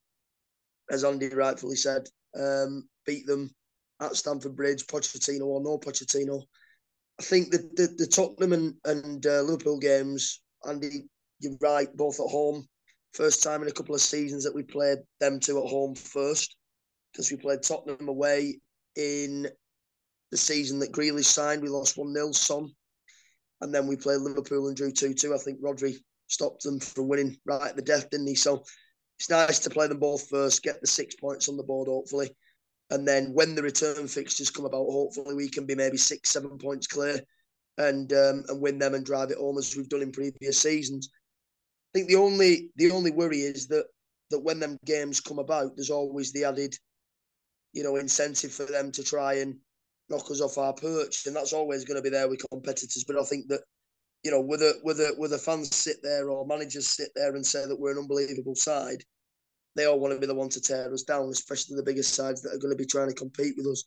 [0.91, 2.07] as Andy rightfully said,
[2.39, 3.51] um, beat them
[4.01, 6.43] at Stamford Bridge, Pochettino or no Pochettino.
[7.19, 11.07] I think the the, the Tottenham and, and uh, Liverpool games, Andy,
[11.41, 12.67] you're right, both at home.
[13.15, 16.57] First time in a couple of seasons that we played them two at home first,
[17.11, 18.61] because we played Tottenham away
[18.99, 19.49] in
[20.31, 21.63] the season that Grealish signed.
[21.63, 22.71] We lost 1 0 Son.
[23.61, 25.35] And then we played Liverpool and drew 2 2.
[25.35, 25.95] I think Rodri
[26.27, 28.35] stopped them from winning right at the death, didn't he?
[28.35, 28.65] So
[29.19, 32.31] it's nice to play them both first, get the six points on the board, hopefully.
[32.91, 36.57] And then when the return fixtures come about, hopefully we can be maybe six, seven
[36.59, 37.21] points clear
[37.77, 41.11] and um, and win them and drive it home as we've done in previous seasons.
[41.95, 43.87] I think the only the only worry is that
[44.31, 46.75] that when them games come about, there's always the added,
[47.73, 49.57] you know, incentive for them to try and
[50.09, 53.05] knock us off our perch, and that's always going to be there with competitors.
[53.07, 53.61] But I think that,
[54.23, 57.79] you know, whether whether whether fans sit there or managers sit there and say that
[57.79, 59.03] we're an unbelievable side,
[59.77, 62.43] they all want to be the one to tear us down, especially the biggest sides
[62.43, 63.85] that are going to be trying to compete with us.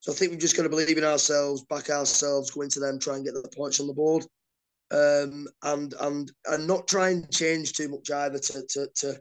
[0.00, 2.98] So I think we've just got to believe in ourselves, back ourselves, go into them,
[2.98, 4.24] try and get the points on the board,
[4.90, 9.20] um, and and and not try and change too much either to to to,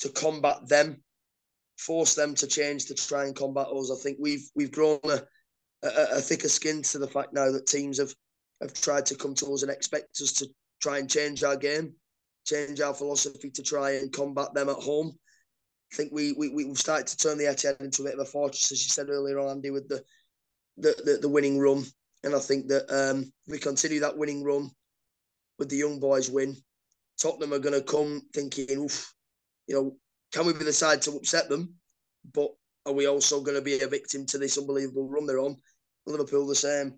[0.00, 1.02] to combat them,
[1.78, 3.90] force them to change to try and combat us.
[3.90, 5.22] I think we've we've grown a,
[5.82, 8.14] a, a thicker skin to the fact now that teams have
[8.60, 10.48] have tried to come to us and expect us to
[10.82, 11.94] try and change our game,
[12.44, 15.12] change our philosophy to try and combat them at home.
[15.92, 18.24] I think we, we we've started to turn the Etihad into a bit of a
[18.24, 20.02] fortress, as you said earlier on, Andy, with the
[20.76, 21.84] the, the, the winning run.
[22.24, 24.70] And I think that um, we continue that winning run
[25.58, 26.56] with the young boys win.
[27.20, 29.12] Tottenham are going to come thinking, oof,
[29.66, 29.96] you know,
[30.32, 31.74] can we be the side to upset them?
[32.32, 32.50] But
[32.86, 35.56] are we also going to be a victim to this unbelievable run they're on?
[36.06, 36.94] Liverpool the same.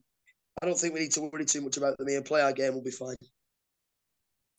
[0.62, 2.74] I don't think we need to worry too much about them and play our game.
[2.74, 3.16] We'll be fine.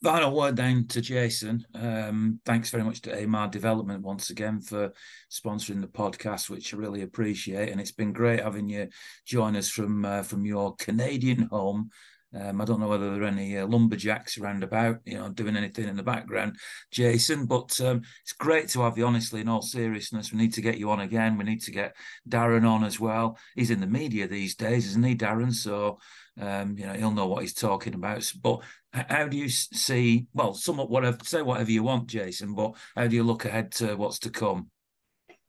[0.04, 1.64] Final word then to Jason.
[1.76, 4.92] Um, thanks very much to Eamar Development once again for
[5.30, 7.70] sponsoring the podcast, which I really appreciate.
[7.70, 8.90] And it's been great having you
[9.28, 11.92] join us from uh, from your Canadian home.
[12.40, 15.58] Um, I don't know whether there are any uh, lumberjacks around about, you know, doing
[15.58, 16.58] anything in the background,
[16.92, 17.46] Jason.
[17.46, 19.06] But um, it's great to have you.
[19.06, 21.38] Honestly, in all seriousness, we need to get you on again.
[21.38, 21.96] We need to get
[22.28, 23.38] Darren on as well.
[23.56, 25.54] He's in the media these days, isn't he, Darren?
[25.54, 26.00] So
[26.40, 28.32] Um, you know, he'll know what he's talking about.
[28.42, 28.62] But
[28.94, 30.28] how do you see?
[30.34, 31.18] Well, somewhat whatever.
[31.24, 32.56] Say whatever you want, Jason.
[32.56, 34.70] But how do you look ahead to what's to come?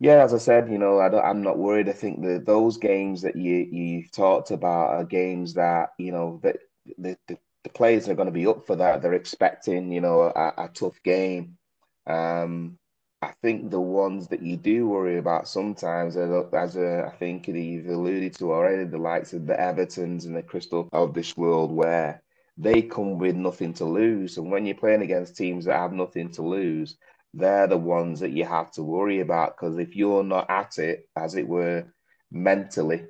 [0.01, 1.89] Yeah, as I said, you know, I am not worried.
[1.89, 6.41] I think that those games that you you've talked about are games that you know
[6.43, 6.57] that
[6.99, 9.03] the, the, the players are going to be up for that.
[9.03, 11.59] They're expecting, you know, a, a tough game.
[12.07, 12.79] Um,
[13.21, 17.47] I think the ones that you do worry about sometimes, are, as a, I think
[17.47, 21.71] you've alluded to already, the likes of the Evertons and the Crystal of this world,
[21.71, 22.21] where
[22.59, 24.39] they come with nothing to lose.
[24.39, 26.97] And when you're playing against teams that have nothing to lose,
[27.33, 29.57] they're the ones that you have to worry about.
[29.57, 31.87] Because if you're not at it, as it were,
[32.33, 33.05] mentally,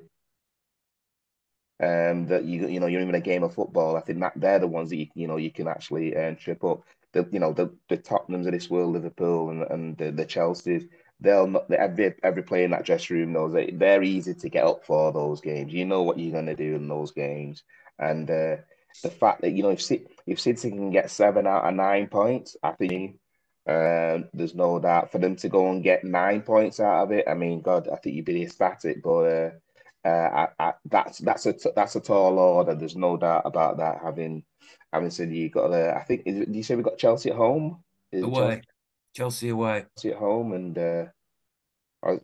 [1.83, 3.95] um, that you you know you're in a game of football.
[3.97, 6.63] I think that they're the ones that you you know you can actually um, trip
[6.63, 6.83] up.
[7.11, 10.87] The you know the the Tottenhams of this world, Liverpool and and the, the Chelseas.
[11.19, 14.65] They'll not every every player in that dressing room knows that they're easy to get
[14.65, 15.73] up for those games.
[15.73, 17.63] You know what you're going to do in those games,
[17.99, 18.57] and uh,
[19.03, 19.91] the fact that you know if
[20.25, 23.19] if City can get seven out of nine points, I think
[23.67, 27.25] um, there's no doubt for them to go and get nine points out of it.
[27.27, 29.49] I mean, God, I think you'd be ecstatic, but uh,
[30.09, 32.75] I, I, that's that's a that's a tall order.
[32.75, 33.99] There's no doubt about that.
[34.03, 34.43] Having
[34.91, 37.37] having said you got the, I think is, do you say we got Chelsea at
[37.37, 37.83] home?
[38.11, 38.61] Is away, Chelsea?
[39.15, 39.85] Chelsea away.
[39.95, 41.05] Chelsea at home, and uh,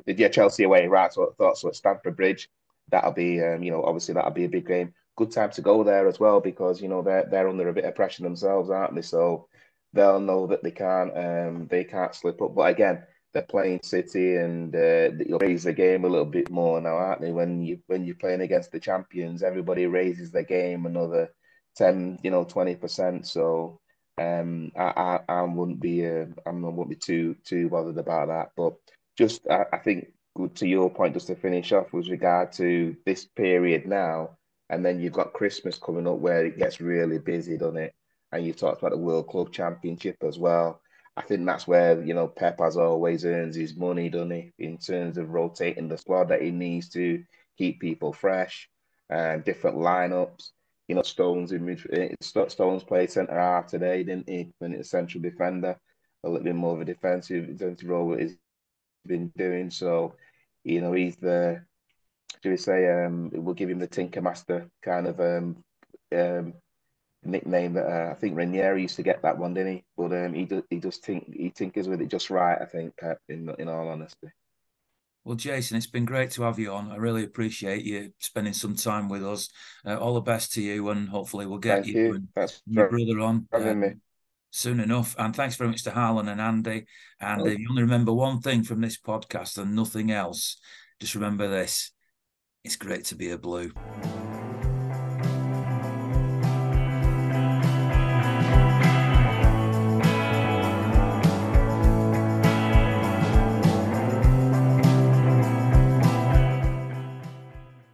[0.06, 0.88] yeah, Chelsea away.
[0.88, 2.50] Right, so I thought so at Stamford Bridge.
[2.90, 4.94] That'll be, um, you know, obviously that'll be a big game.
[5.16, 7.86] Good time to go there as well because you know they're they're under a bit
[7.86, 9.02] of pressure themselves, aren't they?
[9.02, 9.48] So
[9.94, 12.56] they'll know that they can't um they can't slip up.
[12.56, 13.04] But again,
[13.34, 17.22] they're playing City and uh, you'll raise the game a little bit more now, aren't
[17.22, 17.32] they?
[17.32, 21.30] When you when you're playing against the champions, everybody raises the game another
[21.76, 23.28] ten, you know, twenty percent.
[23.28, 23.80] So
[24.18, 28.50] um, I, I, I wouldn't be uh, I wouldn't be too too bothered about that.
[28.58, 28.74] But
[29.18, 32.96] just I, I think good to your point, just to finish off with regard to
[33.06, 34.38] this period now,
[34.70, 37.94] and then you've got Christmas coming up where it gets really busy, doesn't it?
[38.32, 40.82] And you talked about the World Club Championship as well.
[41.20, 44.53] I think that's where you know Pep has always earns his money, doesn't he?
[44.57, 47.22] In terms of rotating the squad that he needs to
[47.57, 48.70] keep people fresh
[49.09, 50.51] and different lineups.
[50.88, 54.53] You know, Stones in mid, eh, Stones played centre half today, didn't he?
[54.59, 55.78] When it's central defender,
[56.24, 58.38] a little bit more of a defensive defensive role he's
[59.05, 59.72] been doing.
[59.72, 60.15] So,
[60.63, 61.61] you know, he's the
[62.41, 65.57] do we say um we'll give him the Tinker Master kind of um
[66.15, 66.53] um
[67.24, 69.84] nickname that uh, I think Ranieri used to get that one, didn't he?
[69.97, 72.57] But um, he does he does think he tinkers with it just right.
[72.61, 72.93] I think
[73.28, 74.30] in in all honesty.
[75.26, 76.91] Well, Jason, it's been great to have you on.
[76.91, 79.49] I really appreciate you spending some time with us.
[79.86, 82.13] Uh, all the best to you, and hopefully we'll get you, you.
[82.36, 84.01] And your brother on um,
[84.51, 85.15] soon enough.
[85.20, 86.86] And thanks very much to Harlan and Andy.
[87.20, 90.57] And if you only remember one thing from this podcast and nothing else,
[90.99, 91.91] just remember this:
[92.63, 93.72] it's great to be a blue.